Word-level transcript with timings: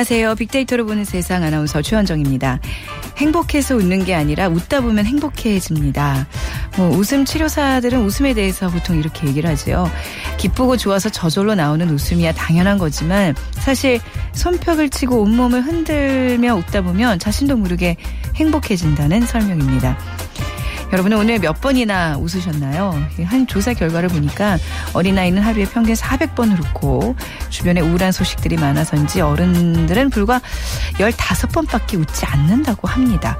안녕하세요. 0.00 0.34
빅데이터로 0.36 0.86
보는 0.86 1.04
세상 1.04 1.42
아나운서 1.42 1.82
최현정입니다. 1.82 2.58
행복해서 3.18 3.76
웃는 3.76 4.06
게 4.06 4.14
아니라 4.14 4.48
웃다 4.48 4.80
보면 4.80 5.04
행복해집니다. 5.04 6.26
뭐 6.78 6.88
웃음 6.88 7.26
치료사들은 7.26 8.00
웃음에 8.00 8.32
대해서 8.32 8.70
보통 8.70 8.98
이렇게 8.98 9.28
얘기를 9.28 9.50
하죠. 9.50 9.90
기쁘고 10.38 10.78
좋아서 10.78 11.10
저절로 11.10 11.54
나오는 11.54 11.86
웃음이야 11.90 12.32
당연한 12.32 12.78
거지만 12.78 13.34
사실 13.52 14.00
손뼉을 14.32 14.88
치고 14.88 15.20
온몸을 15.20 15.60
흔들며 15.60 16.54
웃다 16.54 16.80
보면 16.80 17.18
자신도 17.18 17.58
모르게 17.58 17.96
행복해진다는 18.36 19.26
설명입니다. 19.26 19.98
여러분은 20.92 21.18
오늘 21.18 21.38
몇 21.38 21.60
번이나 21.60 22.18
웃으셨나요? 22.18 23.00
한 23.24 23.46
조사 23.46 23.72
결과를 23.72 24.08
보니까 24.08 24.58
어린아이는 24.92 25.40
하루에 25.40 25.64
평균 25.64 25.94
400번을 25.94 26.58
웃고 26.60 27.14
주변에 27.48 27.80
우울한 27.80 28.10
소식들이 28.10 28.56
많아서인지 28.56 29.20
어른들은 29.20 30.10
불과 30.10 30.40
15번밖에 30.98 31.98
웃지 31.98 32.26
않는다고 32.26 32.88
합니다. 32.88 33.38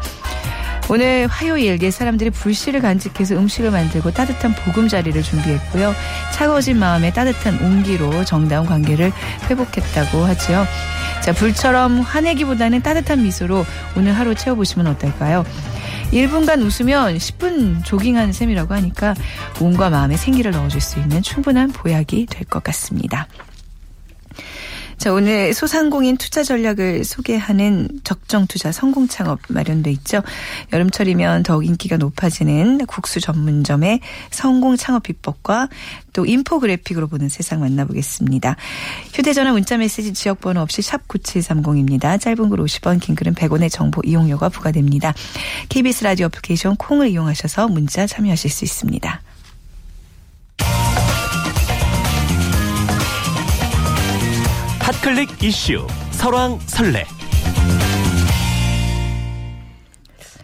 오늘 0.88 1.28
화요일 1.28 1.80
옛 1.82 1.91
사람들이 1.91 2.30
불씨를 2.30 2.80
간직해서 2.80 3.36
음식을 3.36 3.70
만들고 3.70 4.10
따뜻한 4.12 4.55
보금자리를 4.55 5.20
준비했고요. 5.22 5.94
차가워진 6.32 6.78
마음에 6.78 7.12
따뜻한 7.12 7.60
온기로 7.60 8.24
정다운 8.24 8.66
관계를 8.66 9.12
회복했다고 9.48 10.24
하죠. 10.24 10.66
자, 11.22 11.32
불처럼 11.32 12.00
화내기보다는 12.00 12.82
따뜻한 12.82 13.22
미소로 13.22 13.64
오늘 13.97 14.16
하루 14.16 14.34
채워보시면 14.34 14.88
어떨까요? 14.88 15.44
1분간 16.12 16.61
웃으면 16.62 17.16
10분 17.16 17.84
조깅하는 17.84 18.33
셈이라고 18.33 18.75
하니까 18.75 19.14
몸과 19.61 19.91
마음에 19.91 20.16
생기를 20.16 20.50
넣어줄 20.53 20.80
수 20.80 20.98
있는 20.98 21.22
충분한 21.22 21.70
보약이 21.72 22.27
될 22.27 22.44
것 22.50 22.64
같습니다. 22.64 23.28
자, 25.01 25.15
오늘 25.15 25.55
소상공인 25.55 26.19
투자 26.19 26.43
전략을 26.43 27.05
소개하는 27.05 27.89
적정 28.05 28.47
투자 28.47 28.70
성공 28.70 29.09
창업 29.09 29.41
마련돼 29.48 29.91
있죠. 29.93 30.23
여름철이면 30.75 31.43
더욱 31.43 31.65
인기가 31.65 31.97
높아지는 31.97 32.84
국수 32.84 33.19
전문점의 33.19 34.01
성공 34.31 34.77
창업 34.77 35.05
비법과 35.05 35.71
또 36.12 36.27
인포그래픽으로 36.27 37.06
보는 37.06 37.31
세상 37.31 37.61
만나보겠습니다. 37.61 38.56
휴대전화 39.15 39.53
문자메시지 39.53 40.12
지역번호 40.12 40.61
없이 40.61 40.83
샵 40.83 41.09
9730입니다. 41.09 42.21
짧은 42.21 42.51
글 42.51 42.59
50원, 42.59 43.01
긴 43.01 43.15
글은 43.15 43.34
100원의 43.34 43.73
정보 43.73 44.03
이용료가 44.05 44.51
부과됩니다. 44.51 45.15
KBS 45.71 46.05
라디오 46.05 46.27
애플리케이션 46.27 46.77
콩을 46.77 47.09
이용하셔서 47.09 47.69
문자 47.69 48.06
참여하실 48.06 48.51
수 48.51 48.67
있습니다. 48.67 49.23
클릭 55.03 55.43
이슈 55.43 55.87
설왕설래 56.11 57.06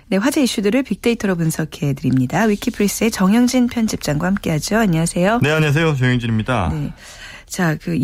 네, 0.08 0.16
화제 0.16 0.42
이슈들을 0.42 0.84
빅데이터로 0.84 1.34
분석해 1.34 1.92
드립니다. 1.94 2.44
위키프레스의 2.44 3.10
정영진 3.10 3.66
편집장과 3.66 4.28
함께하죠. 4.28 4.76
안녕하세요. 4.78 5.40
네, 5.42 5.50
안녕하세요. 5.50 5.96
정영진입니다. 5.96 6.70
네. 6.72 6.92
자, 7.48 7.76
그 7.80 7.94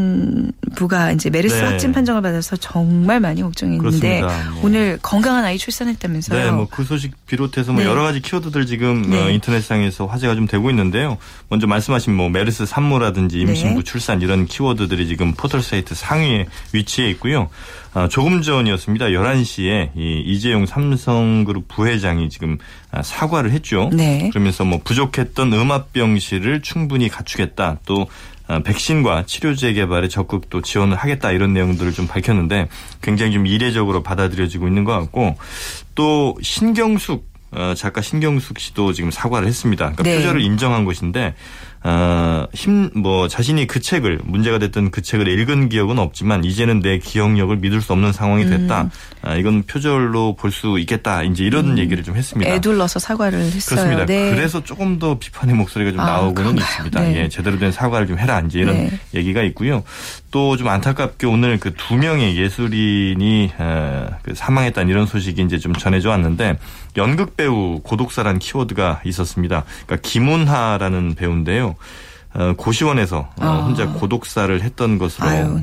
임신부가 0.00 1.12
이제 1.12 1.28
메르스 1.30 1.56
네. 1.56 1.62
확진 1.62 1.92
판정을 1.92 2.22
받아서 2.22 2.56
정말 2.56 3.20
많이 3.20 3.42
걱정했는데 3.42 4.22
뭐. 4.22 4.30
오늘 4.64 4.98
건강한 5.02 5.44
아이 5.44 5.58
출산했다면서요? 5.58 6.44
네, 6.44 6.50
뭐 6.50 6.66
그 6.70 6.84
소식 6.84 7.12
비롯해서 7.26 7.72
뭐 7.72 7.82
네. 7.82 7.88
여러 7.88 8.02
가지 8.02 8.20
키워드들 8.20 8.64
지금 8.66 9.02
네. 9.10 9.20
어, 9.22 9.30
인터넷상에서 9.30 10.06
화제가 10.06 10.34
좀 10.36 10.46
되고 10.46 10.70
있는데요. 10.70 11.18
먼저 11.48 11.66
말씀하신 11.66 12.14
뭐 12.14 12.28
메르스 12.30 12.64
산모라든지 12.64 13.36
네. 13.36 13.42
임신부 13.42 13.84
출산 13.84 14.22
이런 14.22 14.46
키워드들이 14.46 15.06
지금 15.08 15.34
포털 15.34 15.62
사이트 15.62 15.94
상위에 15.94 16.46
위치해 16.72 17.10
있고요. 17.10 17.50
어, 17.94 18.08
조금 18.08 18.40
전이었습니다. 18.40 19.06
11시에 19.06 19.90
이 19.96 20.22
이재용 20.24 20.64
삼성그룹 20.66 21.66
부회장이 21.68 22.28
지금 22.28 22.58
아, 22.92 23.02
사과를 23.02 23.50
했죠. 23.50 23.90
네. 23.92 24.28
그러면서 24.30 24.64
뭐 24.64 24.80
부족했던 24.82 25.52
음압병실을 25.52 26.62
충분히 26.62 27.08
갖추겠다. 27.08 27.78
또 27.86 28.06
어, 28.46 28.60
백신과 28.62 29.26
치료제 29.26 29.72
개발에 29.72 30.08
적극 30.08 30.50
또 30.50 30.60
지원을 30.60 30.96
하겠다 30.96 31.32
이런 31.32 31.52
내용들을 31.52 31.92
좀 31.92 32.06
밝혔는데 32.06 32.68
굉장히 33.00 33.32
좀 33.32 33.46
이례적으로 33.46 34.02
받아들여지고 34.02 34.68
있는 34.68 34.84
것 34.84 34.92
같고 34.92 35.36
또 35.94 36.36
신경숙 36.42 37.30
어, 37.52 37.74
작가 37.76 38.00
신경숙 38.00 38.60
씨도 38.60 38.92
지금 38.92 39.10
사과를 39.10 39.48
했습니다. 39.48 39.92
그러니까 39.92 40.02
네. 40.04 40.16
표절을 40.16 40.40
인정한 40.40 40.84
것인데 40.84 41.34
어, 41.82 42.44
힘, 42.52 42.90
뭐, 42.94 43.26
자신이 43.26 43.66
그 43.66 43.80
책을, 43.80 44.20
문제가 44.24 44.58
됐던 44.58 44.90
그 44.90 45.00
책을 45.00 45.26
읽은 45.28 45.70
기억은 45.70 45.98
없지만, 45.98 46.44
이제는 46.44 46.80
내 46.80 46.98
기억력을 46.98 47.56
믿을 47.56 47.80
수 47.80 47.92
없는 47.94 48.12
상황이 48.12 48.44
됐다. 48.44 48.82
음. 48.82 48.90
아, 49.22 49.34
이건 49.36 49.62
표절로 49.62 50.36
볼 50.36 50.50
수 50.50 50.78
있겠다. 50.80 51.22
이제 51.22 51.44
이런 51.44 51.70
음. 51.70 51.78
얘기를 51.78 52.02
좀 52.04 52.16
했습니다. 52.16 52.50
애둘러서 52.52 52.98
사과를 52.98 53.38
했어요. 53.40 53.76
그렇습니다. 53.76 54.04
네. 54.04 54.30
그래서 54.34 54.62
조금 54.62 54.98
더 54.98 55.18
비판의 55.18 55.54
목소리가 55.54 55.92
좀 55.92 56.00
아, 56.00 56.04
나오고는 56.06 56.34
그런가요? 56.34 56.64
있습니다. 56.64 57.00
네. 57.00 57.16
예, 57.16 57.28
제대로 57.28 57.58
된 57.58 57.72
사과를 57.72 58.06
좀 58.08 58.18
해라. 58.18 58.42
이제 58.44 58.58
이런 58.58 58.74
네. 58.74 58.90
얘기가 59.14 59.42
있고요. 59.42 59.82
또 60.32 60.56
좀 60.56 60.68
안타깝게 60.68 61.26
오늘 61.26 61.58
그 61.58 61.70
두 61.74 61.96
명의 61.96 62.36
예술인이 62.36 63.52
어, 63.58 64.08
그 64.22 64.34
사망했다는 64.34 64.90
이런 64.90 65.06
소식이 65.06 65.40
이제 65.42 65.58
좀 65.58 65.72
전해져 65.72 66.10
왔는데, 66.10 66.58
연극 66.96 67.36
배우 67.36 67.80
고독사란 67.82 68.38
키워드가 68.40 69.00
있었습니다. 69.04 69.64
그러니까 69.86 70.08
김은하라는 70.08 71.14
배우인데요. 71.14 71.69
어, 72.32 72.54
고시원에서 72.56 73.18
어, 73.18 73.44
아. 73.44 73.56
혼자 73.64 73.88
고독사를 73.88 74.62
했던 74.62 74.98
것으로 74.98 75.28
아유, 75.28 75.44
어, 75.46 75.60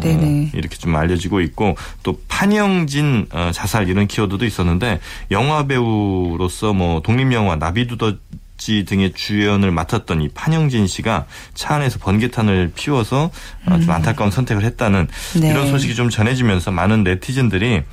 이렇게 0.54 0.76
좀 0.76 0.96
알려지고 0.96 1.40
있고 1.42 1.78
또 2.04 2.20
판영진 2.28 3.28
어, 3.32 3.52
자살 3.54 3.88
이런 3.88 4.08
키워드도 4.08 4.46
있었는데 4.46 5.00
영화 5.32 5.66
배우로서 5.66 6.74
뭐 6.74 7.02
독립 7.02 7.32
영화 7.32 7.56
나비두더지 7.56 8.84
등의 8.86 9.14
주연을 9.14 9.72
맡았던 9.72 10.22
이 10.22 10.30
판영진 10.30 10.88
씨가 10.88 11.26
차 11.54 11.76
안에서 11.76 12.00
번개탄을 12.00 12.74
피워서 12.76 13.32
어, 13.66 13.80
좀 13.80 13.84
음. 13.84 13.90
안타까운 13.90 14.30
선택을 14.30 14.64
했다는 14.66 15.08
네. 15.40 15.50
이런 15.50 15.68
소식이 15.68 15.96
좀 15.96 16.10
전해지면서 16.10 16.72
많은 16.72 17.04
네티즌들이 17.04 17.84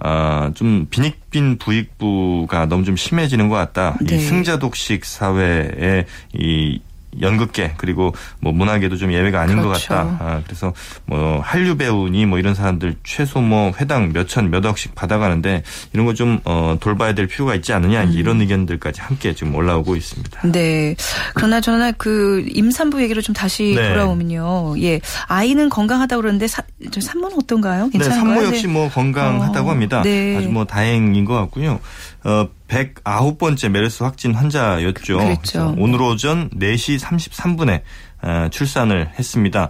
어, 0.00 0.50
좀 0.54 0.86
빈익빈 0.90 1.58
부익부가 1.58 2.66
너무 2.66 2.84
좀 2.84 2.96
심해지는 2.96 3.48
것 3.48 3.56
같다. 3.56 3.96
네. 4.00 4.16
이 4.16 4.18
승자독식 4.20 5.04
사회에 5.04 6.06
이 6.32 6.80
연극계 7.20 7.74
그리고 7.78 8.14
뭐 8.40 8.52
문화계도 8.52 8.96
좀 8.96 9.12
예외가 9.12 9.40
아닌 9.40 9.56
그렇죠. 9.62 9.88
것 9.88 9.88
같다. 9.88 10.16
아, 10.20 10.42
그래서 10.44 10.72
뭐 11.06 11.40
한류 11.40 11.76
배우니 11.76 12.26
뭐 12.26 12.38
이런 12.38 12.54
사람들 12.54 12.96
최소 13.04 13.40
뭐 13.40 13.72
회당 13.80 14.12
몇 14.12 14.26
천 14.28 14.50
몇 14.50 14.64
억씩 14.64 14.94
받아가는데 14.94 15.62
이런 15.92 16.04
거 16.06 16.12
좀 16.18 16.40
어, 16.44 16.76
돌봐야 16.80 17.14
될 17.14 17.26
필요가 17.28 17.54
있지 17.54 17.72
않느냐 17.72 18.02
음. 18.04 18.12
이런 18.12 18.40
의견들까지 18.40 19.00
함께 19.00 19.34
지금 19.34 19.54
올라오고 19.54 19.94
있습니다. 19.94 20.48
네. 20.50 20.96
그러나 21.34 21.60
저는 21.60 21.92
그 21.96 22.44
임산부 22.48 23.00
얘기로 23.02 23.22
좀 23.22 23.34
다시 23.34 23.74
네. 23.76 23.88
돌아오면요. 23.90 24.74
예, 24.82 25.00
아이는 25.28 25.68
건강하다고 25.68 26.20
그러는데 26.22 26.46
사, 26.48 26.62
산모는 26.98 27.36
어떤가요? 27.38 27.88
괜찮은가요? 27.90 28.24
네, 28.24 28.34
산모 28.34 28.44
역시 28.48 28.66
네. 28.66 28.72
뭐 28.72 28.88
건강하다고 28.88 29.68
어, 29.68 29.70
합니다. 29.70 30.02
네. 30.02 30.36
아주 30.36 30.48
뭐 30.48 30.64
다행인 30.64 31.24
것 31.24 31.34
같고요. 31.34 31.78
어, 32.24 32.48
109번째 32.68 33.68
메르스 33.68 34.02
확진 34.02 34.34
환자였죠. 34.34 35.18
그렇죠. 35.18 35.74
오늘 35.78 36.02
오전 36.02 36.50
4시 36.50 36.98
33분에 37.00 37.82
어, 38.22 38.48
출산을 38.50 39.12
했습니다. 39.18 39.68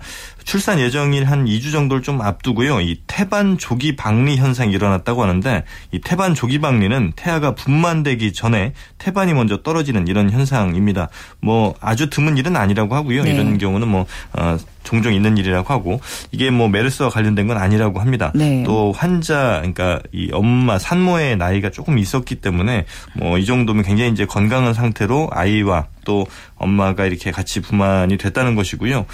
출산 0.48 0.80
예정일 0.80 1.26
한 1.26 1.44
2주 1.44 1.72
정도를 1.72 2.02
좀 2.02 2.22
앞두고요. 2.22 2.80
이 2.80 3.02
태반 3.06 3.58
조기 3.58 3.96
박리 3.96 4.38
현상이 4.38 4.72
일어났다고 4.72 5.22
하는데 5.22 5.64
이 5.92 5.98
태반 5.98 6.34
조기 6.34 6.58
박리는 6.58 7.12
태아가 7.16 7.54
분만되기 7.54 8.32
전에 8.32 8.72
태반이 8.96 9.34
먼저 9.34 9.58
떨어지는 9.58 10.08
이런 10.08 10.30
현상입니다. 10.30 11.10
뭐 11.40 11.74
아주 11.82 12.08
드문 12.08 12.38
일은 12.38 12.56
아니라고 12.56 12.94
하고요. 12.94 13.24
네. 13.24 13.34
이런 13.34 13.58
경우는 13.58 13.88
뭐 13.88 14.06
어, 14.32 14.56
종종 14.84 15.12
있는 15.12 15.36
일이라고 15.36 15.70
하고 15.70 16.00
이게 16.32 16.50
뭐 16.50 16.68
메르스와 16.70 17.10
관련된 17.10 17.46
건 17.46 17.58
아니라고 17.58 18.00
합니다. 18.00 18.32
네. 18.34 18.62
또 18.64 18.92
환자 18.92 19.58
그러니까 19.58 20.00
이 20.12 20.30
엄마 20.32 20.78
산모의 20.78 21.36
나이가 21.36 21.68
조금 21.68 21.98
있었기 21.98 22.36
때문에 22.36 22.86
뭐 23.12 23.38
이 23.38 23.44
정도면 23.44 23.84
굉장히 23.84 24.10
이제 24.10 24.24
건강한 24.24 24.72
상태로 24.72 25.28
아이와 25.30 25.88
또 26.04 26.26
엄마가 26.56 27.04
이렇게 27.04 27.30
같이 27.30 27.60
부만이 27.60 28.16
됐다는 28.16 28.54
것이고요. 28.54 29.04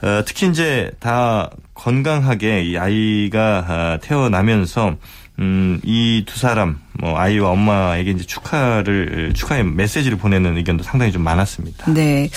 어, 0.00 0.22
특히 0.24 0.48
이제 0.48 0.77
다 0.98 1.50
건강하게 1.74 2.62
이 2.64 2.76
아이가 2.78 3.64
아, 3.68 3.98
태어나면서 4.02 4.96
음, 5.38 5.80
이 5.84 6.24
두 6.26 6.38
사람 6.38 6.80
뭐 7.00 7.16
아이와 7.16 7.50
엄마에게 7.50 8.10
이제 8.10 8.24
축하를 8.24 9.32
축하의 9.34 9.64
메시지를 9.64 10.18
보내는 10.18 10.56
의견도 10.56 10.82
상당히 10.82 11.12
좀 11.12 11.22
많았습니다. 11.22 11.92
네. 11.92 12.28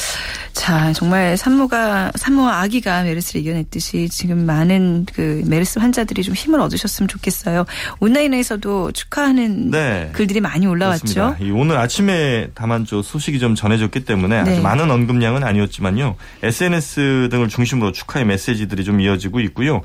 자, 0.54 0.94
정말 0.94 1.36
산모가 1.36 2.12
산모와 2.16 2.62
아기가 2.62 3.04
메르스를 3.04 3.42
이겨냈듯이 3.42 4.08
지금 4.10 4.46
많은 4.46 5.08
그 5.12 5.44
메르스 5.48 5.80
환자들이 5.80 6.22
좀 6.22 6.36
힘을 6.36 6.60
얻으셨으면 6.60 7.08
좋겠어요. 7.08 7.66
온라인에서도 8.00 8.92
축하하는 8.92 9.72
네. 9.72 10.10
글들이 10.13 10.42
많이 10.42 10.68
올라왔죠. 10.68 11.38
오늘 11.54 11.78
아침에 11.78 12.50
다만 12.54 12.86
저 12.86 13.02
소식이 13.02 13.40
좀 13.40 13.56
전해졌기 13.56 14.06
때문에 14.06 14.44
네. 14.44 14.52
아주 14.52 14.62
많은 14.62 14.92
언급량은 14.92 15.44
아니었지만요. 15.44 16.16
SNS 16.44 17.30
등을 17.31 17.48
중심으로 17.48 17.92
축하의 17.92 18.25
메시지들이 18.25 18.84
좀 18.84 19.02
이어지고 19.02 19.40
있고요. 19.40 19.81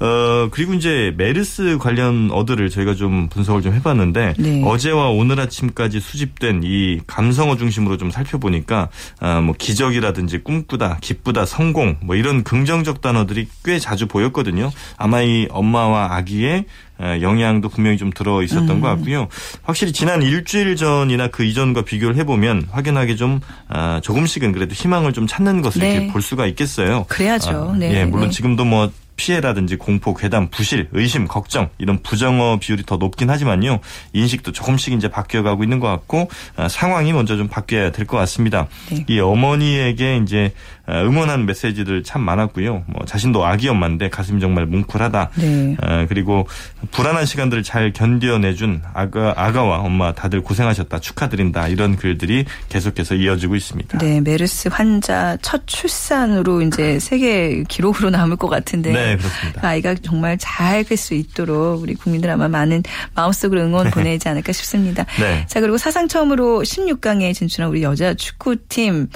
어 0.00 0.48
그리고 0.50 0.74
이제 0.74 1.14
메르스 1.16 1.78
관련 1.78 2.30
어들을 2.32 2.68
저희가 2.70 2.94
좀 2.94 3.28
분석을 3.28 3.62
좀 3.62 3.74
해봤는데 3.74 4.07
네. 4.12 4.62
어제와 4.64 5.10
오늘 5.10 5.40
아침까지 5.40 6.00
수집된 6.00 6.62
이 6.64 7.00
감성어 7.06 7.56
중심으로 7.56 7.96
좀 7.96 8.10
살펴보니까 8.10 8.88
어뭐 9.20 9.54
기적이라든지 9.58 10.38
꿈꾸다, 10.38 10.98
기쁘다, 11.00 11.46
성공 11.46 11.96
뭐 12.02 12.16
이런 12.16 12.42
긍정적 12.44 13.00
단어들이 13.00 13.48
꽤 13.64 13.78
자주 13.78 14.06
보였거든요. 14.06 14.70
아마 14.96 15.22
이 15.22 15.46
엄마와 15.50 16.16
아기의 16.16 16.64
영향도 17.00 17.68
분명히 17.68 17.96
좀 17.96 18.10
들어 18.10 18.42
있었던 18.42 18.68
음. 18.68 18.80
것 18.80 18.88
같고요. 18.88 19.28
확실히 19.62 19.92
지난 19.92 20.22
일주일 20.22 20.74
전이나 20.76 21.28
그 21.28 21.44
이전과 21.44 21.82
비교를 21.82 22.16
해보면 22.16 22.68
확연하게 22.70 23.14
좀 23.14 23.40
아, 23.68 24.00
조금씩은 24.02 24.52
그래도 24.52 24.74
희망을 24.74 25.12
좀 25.12 25.26
찾는 25.26 25.62
것을 25.62 25.80
네. 25.80 25.92
이렇게 25.92 26.12
볼 26.12 26.22
수가 26.22 26.46
있겠어요. 26.46 27.04
그래야죠. 27.08 27.72
아, 27.72 27.76
네. 27.76 28.00
예, 28.00 28.04
물론 28.04 28.26
네. 28.26 28.30
지금도 28.32 28.64
뭐 28.64 28.90
피해라든지 29.18 29.76
공포, 29.76 30.14
괴담, 30.14 30.48
부실, 30.48 30.88
의심, 30.92 31.26
걱정 31.28 31.68
이런 31.76 31.98
부정어 32.02 32.58
비율이 32.58 32.84
더 32.86 32.96
높긴 32.96 33.28
하지만요. 33.28 33.80
인식도 34.14 34.52
조금씩 34.52 34.94
이제 34.94 35.08
바뀌어 35.08 35.42
가고 35.42 35.64
있는 35.64 35.80
것 35.80 35.88
같고 35.88 36.30
아, 36.56 36.68
상황이 36.68 37.12
먼저 37.12 37.36
좀 37.36 37.48
바뀌어야 37.48 37.92
될 37.92 38.06
것 38.06 38.16
같습니다. 38.16 38.68
네. 38.90 39.04
이 39.08 39.20
어머니에게 39.20 40.16
이제 40.18 40.52
아, 40.86 41.02
응원하는 41.02 41.44
메시지들 41.44 42.02
참 42.04 42.22
많았고요. 42.22 42.84
뭐 42.86 43.04
자신도 43.04 43.44
아기 43.44 43.68
엄마인데 43.68 44.08
가슴이 44.08 44.40
정말 44.40 44.64
뭉클하다. 44.66 45.30
네. 45.36 45.76
아, 45.82 46.06
그리고 46.08 46.46
불안한 46.92 47.26
시간들을 47.26 47.62
잘 47.64 47.92
견뎌내준 47.92 48.82
아가 48.94 49.34
아가와 49.36 49.78
엄마 49.80 50.12
다들 50.14 50.40
고생하셨다 50.42 51.00
축하드린다 51.00 51.68
이런 51.68 51.96
글들이 51.96 52.44
계속해서 52.70 53.16
이어지고 53.16 53.56
있습니다. 53.56 53.98
네, 53.98 54.20
메르스 54.20 54.68
환자 54.72 55.36
첫 55.42 55.66
출산으로 55.66 56.62
이제 56.62 56.98
세계 57.00 57.64
기록으로 57.68 58.10
남을 58.10 58.36
것 58.36 58.48
같은데. 58.48 58.92
네, 58.92 59.07
그렇습니다. 59.16 59.60
그 59.60 59.66
아이가 59.66 59.94
정말 59.94 60.36
잘될수 60.38 61.14
있도록 61.14 61.82
우리 61.82 61.94
국민들 61.94 62.30
아마 62.30 62.48
많은 62.48 62.82
마음속으로 63.14 63.62
응원 63.62 63.84
네. 63.84 63.90
보내지 63.90 64.28
않을까 64.28 64.52
싶습니다. 64.52 65.04
네. 65.18 65.44
자 65.46 65.60
그리고 65.60 65.78
사상 65.78 66.08
처음으로 66.08 66.62
16강에 66.62 67.34
진출한 67.34 67.70
우리 67.70 67.82
여자 67.82 68.14
축구팀. 68.14 69.08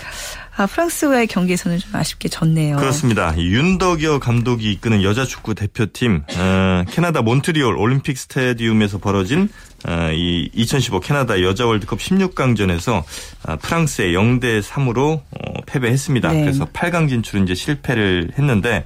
아, 0.54 0.66
프랑스와의 0.66 1.28
경기에서는 1.28 1.78
좀 1.78 1.96
아쉽게 1.96 2.28
졌네요. 2.28 2.76
그렇습니다. 2.76 3.34
윤덕여 3.38 4.19
감독이 4.20 4.70
이끄는 4.72 5.02
여자 5.02 5.25
축구 5.25 5.54
대표팀 5.54 6.25
어, 6.37 6.84
캐나다 6.90 7.22
몬트리올 7.22 7.76
올림픽 7.76 8.19
스타디움에서 8.19 8.99
벌어진 8.99 9.49
어, 9.87 9.90
이2015 10.12 11.02
캐나다 11.02 11.40
여자 11.43 11.66
월드컵 11.66 11.99
16강전에서 11.99 13.02
어, 13.49 13.56
프랑스의 13.56 14.14
0대 14.14 14.62
3으로 14.62 15.20
어, 15.20 15.60
패배했습니다. 15.66 16.32
네. 16.32 16.40
그래서 16.43 16.66
8강 16.66 17.08
진출은 17.08 17.44
이제 17.44 17.55
실패를 17.55 18.32
했는데 18.38 18.84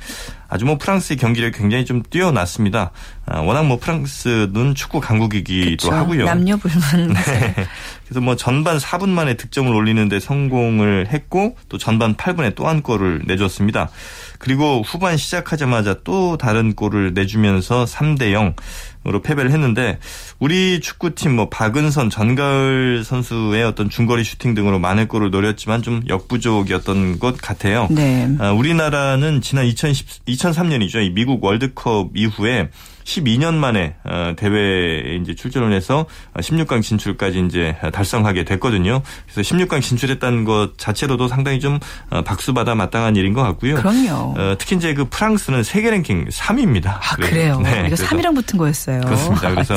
아주 0.49 0.65
뭐 0.65 0.79
프랑스의 0.79 1.17
경기력이 1.17 1.59
굉장히 1.59 1.85
좀 1.85 2.03
뛰어났습니다. 2.09 2.93
워낙 3.29 3.65
뭐 3.65 3.79
프랑스는 3.79 4.75
축구 4.75 5.01
강국이기도 5.01 5.71
그쵸. 5.71 5.93
하고요. 5.93 6.25
남녀 6.27 6.57
불문. 6.57 7.13
네. 7.15 7.55
그래서 8.05 8.21
뭐 8.21 8.37
전반 8.37 8.79
4분 8.79 9.09
만에 9.09 9.35
득점을 9.37 9.75
올리는데 9.75 10.21
성공을 10.21 11.09
했고 11.09 11.57
또 11.69 11.77
전반 11.79 12.15
8분에 12.15 12.55
또 12.55 12.67
한 12.67 12.83
골을 12.83 13.23
내줬습니다. 13.27 13.89
그리고 14.39 14.83
후반 14.85 15.17
시작하자마자 15.17 15.97
또 16.05 16.37
다른 16.37 16.75
골을 16.75 17.15
내주면서 17.15 17.85
3대 17.85 18.33
0으로 19.05 19.23
패배를 19.23 19.53
했는데 19.53 19.99
우리 20.41 20.81
축구팀 20.81 21.37
뭐 21.37 21.49
박은선, 21.49 22.11
전가을 22.11 23.05
선수의 23.05 23.65
어떤 23.65 23.89
중거리 23.89 24.25
슈팅 24.25 24.55
등으로 24.55 24.79
많은 24.79 25.07
골을 25.09 25.31
노렸지만 25.31 25.83
좀 25.83 26.03
역부족이었던 26.09 27.19
것 27.21 27.41
같아요. 27.41 27.87
네. 27.91 28.29
아, 28.41 28.51
우리나라는 28.51 29.41
지난 29.41 29.65
2010, 29.65 30.25
2003년이죠. 30.27 31.05
이 31.05 31.11
미국 31.11 31.43
월드컵 31.45 32.11
이후에 32.15 32.69
12년 33.07 33.55
만에 33.55 33.95
어, 34.05 34.35
대회에 34.37 35.17
이제 35.23 35.35
출전을 35.35 35.73
해서 35.73 36.07
16강 36.37 36.83
진출까지 36.83 37.45
이제 37.47 37.77
달성하게 37.93 38.45
됐거든요. 38.45 39.01
그래서 39.33 39.49
16강 39.57 39.81
진출했다는 39.81 40.45
것 40.45 40.77
자체로도 40.77 41.29
상당히 41.29 41.61
좀 41.61 41.79
어, 42.11 42.23
박수받아 42.23 42.75
마땅한 42.75 43.17
일인 43.17 43.33
것 43.33 43.43
같고요. 43.43 43.77
그럼요. 43.77 44.35
어, 44.37 44.55
특히 44.59 44.77
이제 44.77 44.93
그 44.93 45.07
프랑스는 45.09 45.63
세계 45.63 45.91
랭킹 45.91 46.27
3위입니다. 46.29 46.89
아 46.89 47.17
그래요. 47.17 47.61
네, 47.63 47.81
우리가 47.83 47.97
3위랑 47.97 48.35
붙은 48.35 48.59
거였어요. 48.59 49.01
그렇습니다. 49.01 49.51
그래서 49.51 49.77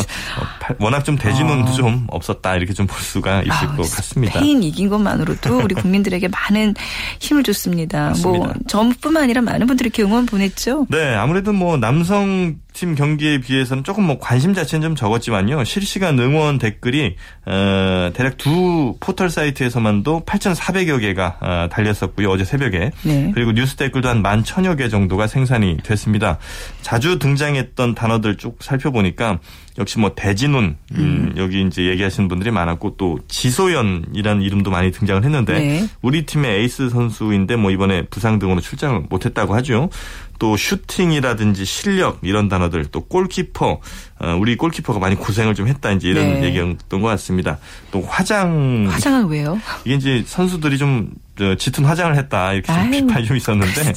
워낙 0.80 1.04
좀 1.06 1.16
대지문도 1.18 1.72
어. 1.72 1.74
좀 1.76 2.08
없었다 2.10 2.56
이렇게 2.58 2.74
좀 2.74 2.90
볼 2.90 3.00
수가 3.02 3.42
있을 3.44 3.52
아, 3.54 3.76
것 3.76 3.84
같습니다. 3.84 4.34
스페인 4.40 4.64
이긴 4.64 4.90
것만으로도 4.90 5.60
우리 5.60 5.76
국민들에게 5.76 6.28
많은 6.28 6.74
힘을 7.20 7.44
줬습니다. 7.44 8.14
뭐 8.24 8.52
저뿐만 8.68 9.24
아니라 9.24 9.42
많은 9.42 9.68
분들이 9.68 9.88
이렇게 9.88 10.02
응원 10.02 10.26
보냈죠. 10.26 10.88
네, 10.90 11.14
아무래도 11.14 11.54
뭐 11.54 11.78
남성 11.78 12.56
팀 12.74 12.96
경기에 12.96 13.40
비해서는 13.40 13.84
조금 13.84 14.04
뭐 14.06 14.20
관심 14.20 14.54
자체는 14.54 14.82
좀 14.82 14.96
적었지만요. 14.96 15.64
실시간 15.64 16.20
응원 16.20 16.60
댓글이 16.60 17.16
어, 17.46 18.12
대략 18.14 18.38
두 18.38 18.96
포털 19.00 19.30
사이트에서만도 19.30 20.24
8,400여 20.26 21.02
개가 21.02 21.38
어, 21.42 21.70
달렸었고요. 21.72 22.30
어제 22.30 22.46
새벽에. 22.46 22.92
네. 23.04 23.32
그리고 23.34 23.52
뉴스 23.52 23.76
댓글도 23.76 24.08
한만 24.08 24.44
천여 24.44 24.76
개 24.76 24.88
정도가 24.88 25.28
생산이 25.28 25.78
됐습니다. 25.84 26.38
자주 26.82 27.20
등장했던 27.20 27.96
단어들 27.96 28.38
쭉 28.38 28.58
살펴보니까 28.62 29.40
역시 29.80 29.98
뭐 29.98 30.12
대진운 30.14 30.76
음, 30.92 30.98
음. 30.98 31.34
여기 31.38 31.62
이제 31.62 31.86
얘기하시는 31.88 32.28
분들이 32.28 32.52
많았고 32.52 32.96
또 32.98 33.18
지소연이라는 33.30 34.42
이름도 34.42 34.70
많이 34.70 34.92
등장을 34.92 35.24
했는데 35.24 35.54
네. 35.54 35.88
우리 36.02 36.26
팀의 36.26 36.60
에이스 36.60 36.90
선수인데 36.90 37.56
뭐 37.56 37.72
이번에 37.72 38.04
부상 38.08 38.40
등으로 38.40 38.60
출장을 38.60 39.06
못했다고 39.10 39.56
하죠. 39.56 39.90
또 40.38 40.56
슈팅이라든지 40.56 41.66
실력 41.66 42.20
이런 42.22 42.48
단어들 42.48 42.86
또 42.86 43.02
골키퍼 43.06 43.80
어, 44.20 44.38
우리 44.40 44.56
골키퍼가 44.56 45.00
많이 45.00 45.16
고생을 45.16 45.56
좀 45.56 45.68
했다 45.68 45.92
이제 45.92 46.10
이런 46.10 46.42
네. 46.42 46.44
얘기였던 46.46 47.02
것 47.02 47.08
같습니다. 47.10 47.58
또 47.92 48.02
화장 48.02 48.88
화장은 48.90 49.28
왜요? 49.28 49.60
이게 49.86 49.96
이제 49.96 50.24
선수들이 50.26 50.78
좀 50.78 51.12
짙은 51.58 51.86
화장을 51.86 52.16
했다 52.16 52.54
이렇게 52.54 52.72
좀 52.72 52.92
비판이 52.92 53.26
좀 53.26 53.38
있었는데 53.38 53.94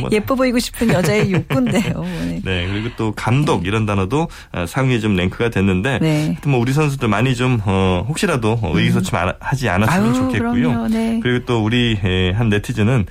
뭐 0.00 0.08
예뻐 0.12 0.34
보이고 0.34 0.58
싶은 0.58 0.92
여자의 0.92 1.32
욕구인데요. 1.32 2.02
네. 2.02 2.40
네 2.44 2.66
그리고 2.66 2.90
또 2.96 3.12
감독 3.12 3.62
네. 3.62 3.68
이런 3.68 3.86
단어도 3.86 4.28
어, 4.52 4.66
상위에 4.66 5.00
좀 5.00 5.16
랭크가 5.16 5.50
됐는데 5.50 5.98
네. 6.00 6.36
뭐 6.46 6.58
우리 6.60 6.72
선수들 6.72 7.08
많이 7.08 7.34
좀 7.34 7.60
어, 7.64 8.04
혹시라도 8.08 8.58
의기소침하지 8.62 9.68
않았으면 9.68 10.04
아유, 10.06 10.14
좋겠고요. 10.14 10.88
네. 10.88 11.20
그리고 11.22 11.44
또 11.46 11.64
우리 11.64 11.96
한 12.34 12.48
네티즌은 12.48 13.06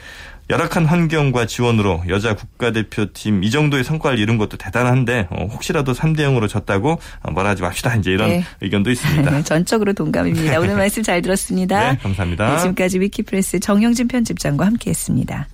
열악한 0.51 0.85
환경과 0.85 1.47
지원으로 1.47 2.03
여자 2.09 2.35
국가대표팀 2.35 3.41
이 3.43 3.49
정도의 3.49 3.85
성과를 3.85 4.19
이룬 4.19 4.37
것도 4.37 4.57
대단한데 4.57 5.29
어, 5.29 5.47
혹시라도 5.49 5.93
3대 5.93 6.19
0으로 6.19 6.49
졌다고 6.49 6.99
어, 7.21 7.31
뭐라 7.31 7.51
하지 7.51 7.61
맙시다. 7.61 7.95
이제 7.95 8.11
이런 8.11 8.29
네. 8.29 8.43
의견도 8.59 8.91
있습니다. 8.91 9.43
전적으로 9.43 9.93
동감입니다. 9.93 10.59
오늘 10.59 10.75
말씀 10.77 11.03
잘 11.03 11.21
들었습니다. 11.21 11.93
네, 11.93 11.97
감사합니다. 11.99 12.51
네, 12.51 12.57
지금까지 12.59 12.99
위키프레스 12.99 13.61
정영진 13.61 14.09
편집장과 14.09 14.65
함께했습니다. 14.65 15.47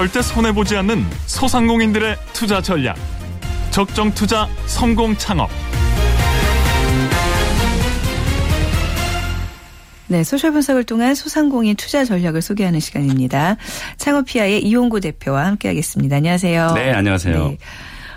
절대 0.00 0.22
손해보지 0.22 0.76
않는 0.76 1.04
소상공인들의 1.26 2.16
투자 2.32 2.62
전략. 2.62 2.96
적정 3.70 4.10
투자 4.14 4.48
성공 4.64 5.14
창업. 5.18 5.50
네, 10.06 10.24
소셜 10.24 10.52
분석을 10.52 10.84
통한 10.84 11.14
소상공인 11.14 11.76
투자 11.76 12.06
전략을 12.06 12.40
소개하는 12.40 12.80
시간입니다. 12.80 13.58
창업피아의 13.98 14.64
이용구 14.64 15.00
대표와 15.00 15.44
함께하겠습니다. 15.44 16.16
안녕하세요. 16.16 16.72
네, 16.76 16.92
안녕하세요. 16.94 17.48
네. 17.48 17.58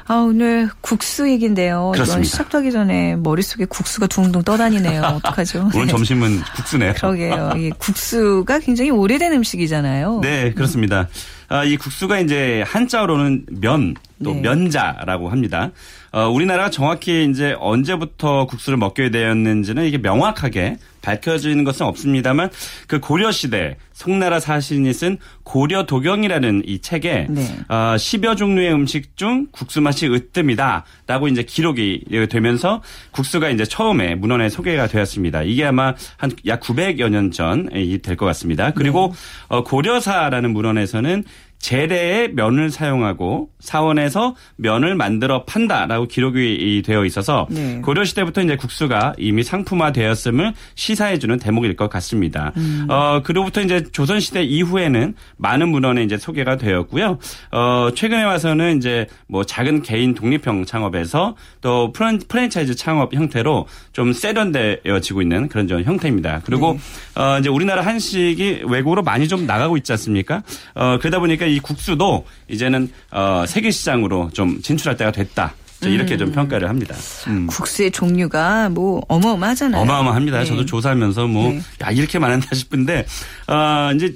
아, 0.05 0.15
오늘 0.15 0.69
국수 0.81 1.29
얘기인데요. 1.29 1.91
그렇습니다. 1.93 2.23
시작하기 2.23 2.71
전에 2.71 3.15
머릿속에 3.15 3.65
국수가 3.65 4.07
둥둥 4.07 4.43
떠다니네요. 4.43 5.01
어떡하죠? 5.23 5.69
오늘 5.73 5.85
네. 5.85 5.91
점심은 5.91 6.41
국수네요. 6.55 6.93
그러게요. 6.93 7.53
이 7.57 7.69
국수가 7.77 8.59
굉장히 8.59 8.91
오래된 8.91 9.31
음식이잖아요. 9.33 10.19
네, 10.21 10.51
그렇습니다. 10.53 11.07
아, 11.47 11.63
이 11.63 11.77
국수가 11.77 12.19
이제 12.19 12.63
한자어로는 12.67 13.45
면, 13.61 13.95
또 14.23 14.33
네. 14.33 14.41
면자라고 14.41 15.29
합니다. 15.29 15.71
어, 16.11 16.27
우리나라가 16.27 16.69
정확히 16.69 17.27
이제 17.29 17.55
언제부터 17.59 18.45
국수를 18.47 18.77
먹게 18.77 19.09
되었는지는 19.11 19.85
이게 19.85 19.97
명확하게 19.97 20.77
밝혀지는 21.03 21.63
것은 21.63 21.85
없습니다만 21.85 22.49
그 22.87 22.99
고려 22.99 23.31
시대 23.31 23.77
송나라 23.91 24.39
사신이 24.39 24.91
쓴 24.93 25.17
고려 25.43 25.85
도경이라는 25.85 26.63
이 26.65 26.79
책에 26.79 27.27
네. 27.29 27.41
어, 27.67 27.95
10여 27.95 28.35
종류의 28.37 28.73
음식 28.73 29.15
중 29.17 29.47
국수 29.51 29.81
맛이 29.81 30.07
으뜸이다라고 30.07 31.27
이제 31.27 31.43
기록이 31.43 32.05
되면서 32.29 32.81
국수가 33.11 33.49
이제 33.49 33.65
처음에 33.65 34.15
문헌에 34.15 34.49
소개가 34.49 34.87
되었습니다. 34.87 35.43
이게 35.43 35.65
아마 35.65 35.93
한 36.17 36.31
약 36.45 36.61
900여 36.61 37.09
년 37.09 37.31
전이 37.31 37.99
될 37.99 38.15
것 38.17 38.25
같습니다. 38.27 38.71
그리고 38.71 39.11
네. 39.13 39.17
어, 39.49 39.63
고려사라는 39.63 40.51
문헌에서는 40.53 41.23
재래의 41.63 42.33
면을 42.33 42.69
사용하고 42.69 43.47
사원에서 43.61 44.35
면을 44.57 44.95
만들어 44.95 45.45
판다라고 45.45 46.07
기록이 46.07 46.83
되어 46.85 47.05
있어서 47.05 47.47
네. 47.49 47.79
고려 47.81 48.03
시대부터 48.03 48.41
이제 48.41 48.57
국수가 48.57 49.13
이미 49.17 49.43
상품화되었음을 49.43 50.53
시사해주는 50.75 51.39
대목일 51.39 51.77
것 51.77 51.89
같습니다. 51.89 52.51
음. 52.57 52.85
어 52.89 53.21
그로부터 53.23 53.61
이제 53.61 53.81
조선 53.93 54.19
시대 54.19 54.43
이후에는 54.43 55.15
많은 55.37 55.69
문헌에 55.69 56.03
이제 56.03 56.17
소개가 56.17 56.57
되었고요. 56.57 57.17
어 57.51 57.89
최근에 57.95 58.23
와서는 58.23 58.75
이제 58.77 59.07
뭐 59.27 59.45
작은 59.45 59.83
개인 59.83 60.13
독립형 60.15 60.65
창업에서 60.65 61.37
또 61.61 61.93
프랜, 61.93 62.19
프랜차이즈 62.27 62.75
창업 62.75 63.13
형태로 63.13 63.67
좀 63.93 64.11
세련되어지고 64.11 65.21
있는 65.21 65.47
그런 65.47 65.69
좀 65.69 65.81
형태입니다. 65.81 66.41
그리고 66.43 66.77
네. 67.15 67.21
어 67.21 67.39
이제 67.39 67.47
우리나라 67.47 67.83
한식이 67.85 68.63
외국으로 68.67 69.01
많이 69.01 69.29
좀 69.29 69.45
나가고 69.45 69.77
있지 69.77 69.93
않습니까? 69.93 70.43
어 70.75 70.97
그러다 70.99 71.19
보니까 71.19 71.52
이 71.53 71.59
국수도 71.59 72.25
이제는 72.49 72.89
어, 73.11 73.45
세계 73.47 73.71
시장으로 73.71 74.29
좀 74.33 74.61
진출할 74.61 74.97
때가 74.97 75.11
됐다. 75.11 75.53
이렇게 75.85 76.15
음. 76.15 76.19
좀 76.19 76.31
평가를 76.31 76.69
합니다. 76.69 76.95
음. 77.27 77.47
국수의 77.47 77.91
종류가 77.91 78.69
뭐 78.69 79.01
어마어마하잖아요. 79.09 79.81
어마어마합니다. 79.81 80.39
네. 80.39 80.45
저도 80.45 80.65
조사하면서 80.65 81.27
뭐, 81.27 81.51
네. 81.51 81.61
야, 81.81 81.91
이렇게 81.91 82.19
많았나 82.19 82.45
싶은데, 82.53 83.05
어, 83.47 83.91
이제 83.93 84.15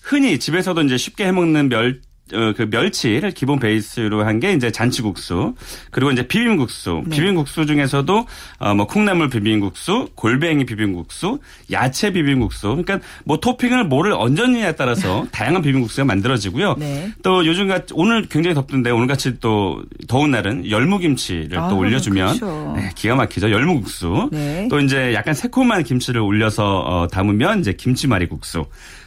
흔히 0.00 0.38
집에서도 0.38 0.80
이제 0.82 0.96
쉽게 0.96 1.26
해먹는 1.26 1.70
멸, 1.70 2.00
어, 2.32 2.52
그 2.56 2.66
멸치를 2.70 3.32
기본 3.32 3.58
베이스로 3.58 4.24
한 4.24 4.38
게 4.38 4.52
이제 4.52 4.70
잔치국수 4.70 5.54
그리고 5.90 6.12
이제 6.12 6.26
비빔국수 6.28 7.02
네. 7.06 7.16
비빔국수 7.16 7.66
중에서도 7.66 8.26
어, 8.60 8.74
뭐 8.74 8.86
콩나물 8.86 9.28
비빔국수 9.30 10.10
골뱅이 10.14 10.64
비빔국수 10.64 11.40
야채 11.72 12.12
비빔국수 12.12 12.68
그러니까 12.68 13.00
뭐 13.24 13.38
토핑을 13.40 13.84
뭐를 13.84 14.12
얹었느냐에 14.12 14.76
따라서 14.76 15.26
다양한 15.32 15.62
비빔국수가 15.62 16.04
만들어지고요 16.04 16.76
네. 16.78 17.12
또 17.24 17.44
요즘 17.46 17.66
같 17.66 17.86
오늘 17.92 18.26
굉장히 18.28 18.54
덥던데 18.54 18.90
오늘 18.90 19.08
같이 19.08 19.40
또 19.40 19.82
더운 20.06 20.30
날은 20.30 20.70
열무김치를 20.70 21.58
아, 21.58 21.68
또 21.68 21.76
올려주면 21.78 22.38
그렇죠. 22.38 22.74
네, 22.76 22.90
기가 22.94 23.16
막히죠 23.16 23.50
열무국수 23.50 24.28
네. 24.30 24.68
또 24.70 24.78
이제 24.78 25.14
약간 25.14 25.34
새콤한 25.34 25.82
김치를 25.82 26.20
올려서 26.20 26.78
어, 26.80 27.08
담으면 27.08 27.60
이제 27.60 27.72
김치말이국수 27.72 28.66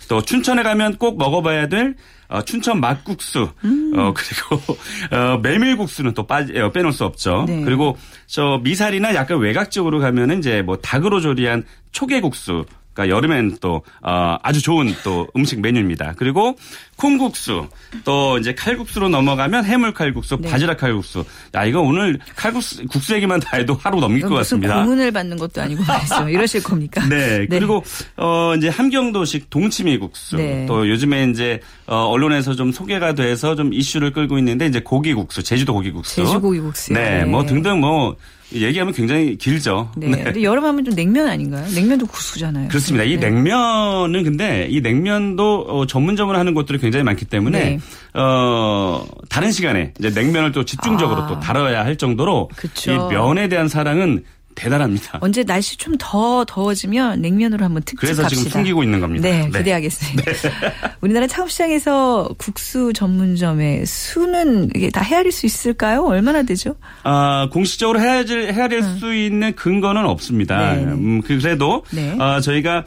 또 0.09 0.21
춘천에 0.21 0.61
가면 0.63 0.97
꼭 0.97 1.17
먹어봐야 1.17 1.67
될 1.67 1.95
어, 2.31 2.41
춘천 2.43 2.79
막국수, 2.79 3.49
음. 3.65 3.93
어, 3.95 4.13
그리고, 4.15 4.77
어, 5.11 5.37
메밀국수는 5.39 6.13
또 6.13 6.25
빠지, 6.25 6.57
어, 6.57 6.71
빼놓을 6.71 6.93
수 6.93 7.03
없죠. 7.03 7.45
네. 7.47 7.61
그리고 7.63 7.97
저 8.25 8.59
미사리나 8.63 9.13
약간 9.13 9.37
외곽적으로 9.39 9.99
가면은 9.99 10.39
이제 10.39 10.61
뭐 10.61 10.77
닭으로 10.77 11.19
조리한 11.19 11.65
초계국수, 11.91 12.65
그러니까 12.93 13.15
여름엔 13.15 13.57
또 13.61 13.81
어, 14.01 14.37
아주 14.43 14.61
좋은 14.61 14.93
또 15.03 15.27
음식 15.35 15.61
메뉴입니다. 15.61 16.13
그리고 16.17 16.55
콩국수 16.97 17.67
또 18.03 18.37
이제 18.37 18.53
칼국수로 18.53 19.09
넘어가면 19.09 19.65
해물 19.65 19.93
칼국수, 19.93 20.37
네. 20.39 20.49
바지락 20.49 20.77
칼국수. 20.77 21.23
야 21.55 21.65
이거 21.65 21.81
오늘 21.81 22.19
칼국수 22.35 22.85
국수 22.87 23.15
얘기만 23.15 23.39
다 23.39 23.57
해도 23.57 23.77
하루 23.81 23.99
넘길 23.99 24.21
것 24.21 24.35
같습니다. 24.35 24.83
고문을 24.83 25.11
받는 25.11 25.37
것도 25.37 25.61
아니고 25.61 25.83
말이죠. 25.83 26.29
이러실 26.29 26.63
겁니까? 26.63 27.07
네. 27.07 27.39
네. 27.39 27.47
그리고 27.47 27.83
어 28.17 28.53
이제 28.57 28.69
함경도식 28.69 29.49
동치미국수. 29.49 30.35
네. 30.37 30.65
또 30.67 30.87
요즘에 30.87 31.29
이제 31.31 31.59
어 31.87 32.05
언론에서 32.05 32.55
좀 32.55 32.71
소개가 32.71 33.13
돼서 33.13 33.55
좀 33.55 33.73
이슈를 33.73 34.11
끌고 34.11 34.37
있는데 34.37 34.65
이제 34.67 34.81
고기국수, 34.81 35.43
제주도 35.43 35.73
고기국수. 35.73 36.15
제주 36.17 36.39
고기국수. 36.39 36.93
네. 36.93 37.25
뭐 37.25 37.45
등등 37.45 37.79
뭐 37.79 38.15
얘기하면 38.53 38.93
굉장히 38.93 39.37
길죠. 39.37 39.91
네. 39.95 40.07
네. 40.07 40.23
근데 40.23 40.43
여름하면 40.43 40.85
좀 40.85 40.95
냉면 40.95 41.27
아닌가요? 41.27 41.65
냉면도 41.73 42.05
국수잖아요. 42.07 42.67
그렇습니다. 42.67 43.03
이 43.03 43.17
네. 43.17 43.29
냉면은 43.29 44.23
근데 44.23 44.67
이 44.69 44.81
냉면도 44.81 45.65
어, 45.67 45.85
전문점으로 45.85 46.37
하는 46.37 46.53
곳들이 46.53 46.77
굉장히 46.77 47.03
많기 47.03 47.25
때문에 47.25 47.59
네. 47.59 47.79
어 48.13 49.05
다른 49.29 49.51
시간에 49.51 49.93
이제 49.99 50.09
냉면을 50.09 50.51
또 50.51 50.65
집중적으로 50.65 51.23
아. 51.23 51.27
또 51.27 51.39
다뤄야 51.39 51.85
할 51.85 51.95
정도로 51.97 52.49
그쵸. 52.55 52.91
이 52.91 53.13
면에 53.13 53.47
대한 53.47 53.67
사랑은 53.67 54.23
대단합니다. 54.63 55.19
언제 55.21 55.43
날씨 55.43 55.77
좀 55.77 55.91
더 56.01 56.43
더워지면 56.45 57.21
냉면으로 57.21 57.63
한번 57.63 57.83
특집 57.83 57.99
그래서 57.99 58.23
갑시다. 58.23 58.39
지금 58.39 58.51
숨기고 58.51 58.83
있는 58.83 58.99
겁니다. 58.99 59.29
네, 59.29 59.47
네. 59.51 59.59
기대하겠습니다. 59.59 60.31
네. 60.31 60.51
우리나라 61.01 61.27
창업시장에서 61.27 62.29
국수 62.37 62.91
전문점의 62.93 63.85
수는 63.85 64.69
이게 64.75 64.89
다 64.89 65.01
헤아릴 65.01 65.31
수 65.31 65.45
있을까요? 65.45 66.03
얼마나 66.03 66.41
되죠? 66.43 66.75
아, 67.03 67.47
공식적으로 67.51 67.99
헤아릴, 67.99 68.51
헤아릴 68.53 68.79
음. 68.79 68.97
수 68.97 69.13
있는 69.13 69.53
근거는 69.53 70.05
없습니다. 70.05 70.73
네. 70.75 70.83
음, 70.85 71.21
그래도 71.21 71.83
네. 71.91 72.17
어, 72.19 72.39
저희가 72.39 72.83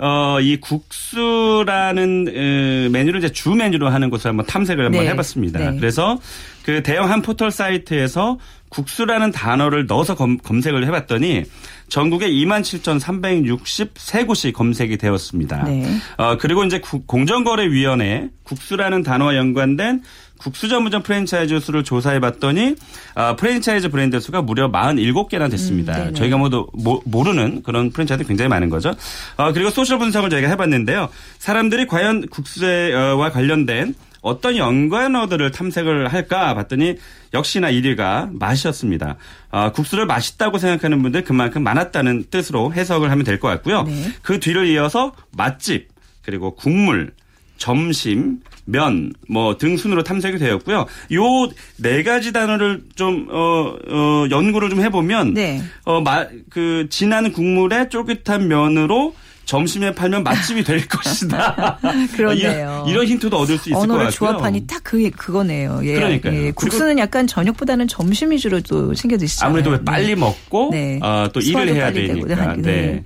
어, 0.00 0.38
이 0.40 0.58
국수라는 0.60 2.26
어, 2.28 2.90
메뉴를 2.90 3.18
이제 3.18 3.32
주 3.32 3.50
메뉴로 3.50 3.88
하는 3.88 4.10
곳을 4.10 4.28
한번 4.28 4.46
탐색을 4.46 4.84
한번 4.84 5.02
네. 5.04 5.10
해봤습니다. 5.10 5.58
네. 5.58 5.76
그래서 5.78 6.18
그 6.64 6.82
대형 6.82 7.10
한 7.10 7.22
포털 7.22 7.50
사이트에서 7.50 8.38
국수라는 8.68 9.32
단어를 9.32 9.86
넣어서 9.86 10.14
검, 10.14 10.38
색을 10.60 10.86
해봤더니 10.86 11.44
전국에 11.88 12.30
27,363곳이 12.30 14.52
검색이 14.52 14.98
되었습니다. 14.98 15.64
네. 15.64 15.98
어, 16.16 16.36
그리고 16.38 16.62
이제 16.64 16.80
공정거래위원회 17.06 18.28
국수라는 18.44 19.02
단어와 19.02 19.34
연관된 19.36 20.02
국수 20.38 20.68
전문점 20.68 21.02
프랜차이즈 21.02 21.60
수를 21.60 21.84
조사해 21.84 22.20
봤더니 22.20 22.76
어, 23.14 23.36
프랜차이즈 23.36 23.90
브랜드 23.90 24.20
수가 24.20 24.42
무려 24.42 24.70
47개나 24.70 25.50
됐습니다. 25.50 26.04
음, 26.04 26.14
저희가 26.14 26.36
모두 26.36 26.66
모, 26.74 27.02
모르는 27.04 27.62
그런 27.62 27.90
프랜차이즈 27.90 28.24
굉장히 28.24 28.48
많은 28.48 28.70
거죠. 28.70 28.94
어, 29.36 29.52
그리고 29.52 29.70
social 29.70 29.98
분석을 29.98 30.30
저희가 30.30 30.48
해봤는데요. 30.48 31.08
사람들이 31.38 31.86
과연 31.86 32.28
국수와 32.28 33.30
관련된 33.30 33.94
어떤 34.20 34.56
연관어들을 34.56 35.50
탐색을 35.52 36.08
할까 36.12 36.54
봤더니 36.54 36.96
역시나 37.34 37.70
1위가 37.70 38.30
맛이었습니다. 38.38 39.16
어, 39.50 39.72
국수를 39.72 40.06
맛있다고 40.06 40.58
생각하는 40.58 41.02
분들 41.02 41.24
그만큼 41.24 41.62
많았다는 41.62 42.24
뜻으로 42.30 42.72
해석을 42.72 43.10
하면 43.10 43.24
될 43.24 43.38
것 43.38 43.48
같고요. 43.48 43.84
네. 43.84 44.12
그 44.22 44.40
뒤를 44.40 44.66
이어서 44.66 45.12
맛집 45.36 45.88
그리고 46.22 46.54
국물 46.54 47.12
점심, 47.56 48.38
면, 48.66 49.12
뭐 49.28 49.56
등 49.58 49.76
순으로 49.76 50.02
탐색이 50.04 50.38
되었고요. 50.38 50.86
요 51.12 51.48
네 51.78 52.02
가지 52.02 52.32
단어를 52.32 52.82
좀, 52.94 53.26
어, 53.30 53.74
어, 53.88 54.26
연구를 54.30 54.70
좀 54.70 54.80
해보면, 54.80 55.34
네. 55.34 55.60
어, 55.84 56.00
마, 56.00 56.26
그, 56.50 56.86
진한 56.90 57.32
국물에 57.32 57.88
쫄깃한 57.88 58.46
면으로 58.48 59.14
점심에 59.48 59.94
팔면 59.94 60.24
맛집이 60.24 60.62
될 60.62 60.86
것이다. 60.86 61.78
그러네요. 62.14 62.84
이런, 62.84 62.88
이런, 62.88 63.06
힌트도 63.06 63.34
얻을 63.34 63.56
수 63.56 63.70
있을 63.70 63.72
것 63.72 63.80
같고요. 63.80 63.94
언어를 63.94 64.12
조합하니 64.12 64.66
딱 64.66 64.84
그, 64.84 65.10
그거네요. 65.10 65.80
예. 65.84 65.94
그러니까요. 65.94 66.34
예. 66.34 66.50
국수는 66.50 66.98
약간 66.98 67.26
저녁보다는 67.26 67.88
점심 67.88 68.30
위주로 68.30 68.60
또 68.60 68.94
챙겨 68.94 69.16
드시잖아요. 69.16 69.48
아무래도 69.48 69.82
빨리 69.84 70.08
네. 70.08 70.14
먹고 70.16 70.68
네. 70.70 71.00
어, 71.02 71.30
또 71.32 71.40
일을 71.40 71.74
해야 71.74 71.90
되니까. 71.90 72.56
네. 72.56 72.62
네. 72.62 73.04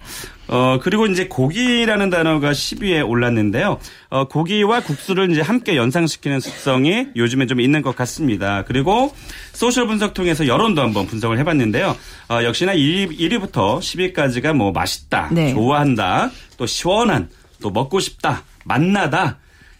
어, 0.52 0.78
그리고 0.82 1.06
이제 1.06 1.28
고기라는 1.28 2.10
단어가 2.10 2.52
10위에 2.52 3.08
올랐는데요. 3.08 3.78
어, 4.10 4.28
고기와 4.28 4.80
국수를 4.80 5.30
이제 5.30 5.40
함께 5.40 5.76
연상시키는 5.76 6.40
습성이 6.40 7.06
요즘에 7.16 7.46
좀 7.46 7.58
있는 7.60 7.80
것 7.80 7.96
같습니다. 7.96 8.62
그리고 8.66 9.14
소셜 9.54 9.86
분석 9.86 10.12
통해서 10.12 10.46
여론도 10.46 10.82
한번 10.82 11.06
분석을 11.06 11.38
해봤는데요. 11.38 11.96
어, 12.28 12.44
역시나 12.44 12.74
1위, 12.74 13.18
1위부터 13.18 13.78
10위까지가 13.80 14.52
뭐 14.52 14.72
맛있다, 14.72 15.30
네. 15.32 15.54
좋아한다, 15.54 16.30
또 16.58 16.66
시원한, 16.66 17.30
또 17.62 17.70
먹고 17.70 17.98
싶다, 17.98 18.42
맛나다, 18.66 19.38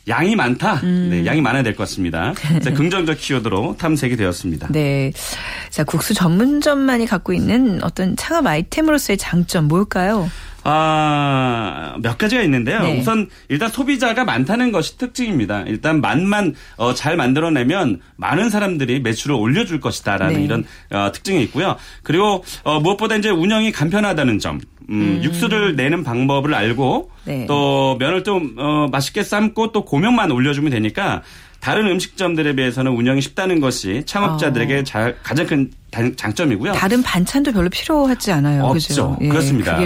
양이 0.08 0.34
많다. 0.34 0.76
음. 0.82 1.08
네, 1.10 1.26
양이 1.26 1.40
많아야 1.42 1.62
될 1.62 1.74
것 1.74 1.82
같습니다. 1.84 2.32
자, 2.62 2.72
긍정적 2.74 3.18
키워드로 3.18 3.76
탐색이 3.78 4.16
되었습니다. 4.16 4.68
네. 4.72 5.12
자, 5.70 5.84
국수 5.84 6.14
전문점만이 6.14 7.06
갖고 7.06 7.32
있는 7.34 7.78
어떤 7.84 8.16
창업 8.16 8.46
아이템으로서의 8.46 9.16
장점 9.18 9.68
뭘까요? 9.68 10.30
아, 10.64 11.96
몇 12.00 12.18
가지가 12.18 12.42
있는데요. 12.42 12.82
네. 12.82 12.98
우선 12.98 13.28
일단 13.48 13.68
소비자가 13.68 14.24
많다는 14.24 14.72
것이 14.72 14.96
특징입니다. 14.98 15.62
일단 15.66 16.00
맛만 16.00 16.54
어, 16.76 16.94
잘 16.94 17.16
만들어내면 17.16 18.00
많은 18.16 18.50
사람들이 18.50 19.00
매출을 19.00 19.34
올려줄 19.34 19.80
것이다라는 19.80 20.36
네. 20.36 20.44
이런 20.44 20.64
어, 20.90 21.10
특징이 21.12 21.42
있고요. 21.44 21.76
그리고 22.02 22.44
어, 22.62 22.80
무엇보다 22.80 23.16
이제 23.16 23.30
운영이 23.30 23.72
간편하다는 23.72 24.38
점. 24.38 24.60
음, 24.90 25.18
음. 25.18 25.20
육수를 25.22 25.76
내는 25.76 26.02
방법을 26.02 26.54
알고 26.54 27.10
네. 27.24 27.46
또 27.46 27.96
면을 27.98 28.24
좀 28.24 28.54
어, 28.58 28.88
맛있게 28.90 29.22
삶고 29.22 29.72
또 29.72 29.84
고명만 29.84 30.30
올려주면 30.30 30.70
되니까 30.70 31.22
다른 31.60 31.86
음식점들에 31.86 32.54
비해서는 32.56 32.90
운영이 32.90 33.20
쉽다는 33.20 33.60
것이 33.60 34.02
창업자들에게 34.04 34.78
어. 34.78 34.82
잘, 34.82 35.16
가장 35.22 35.46
큰 35.46 35.70
장점이고요. 36.16 36.72
다른 36.72 37.02
반찬도 37.02 37.52
별로 37.52 37.68
필요하지 37.68 38.32
않아요. 38.32 38.64
없죠. 38.64 39.16
예, 39.20 39.28
그렇습니다. 39.28 39.78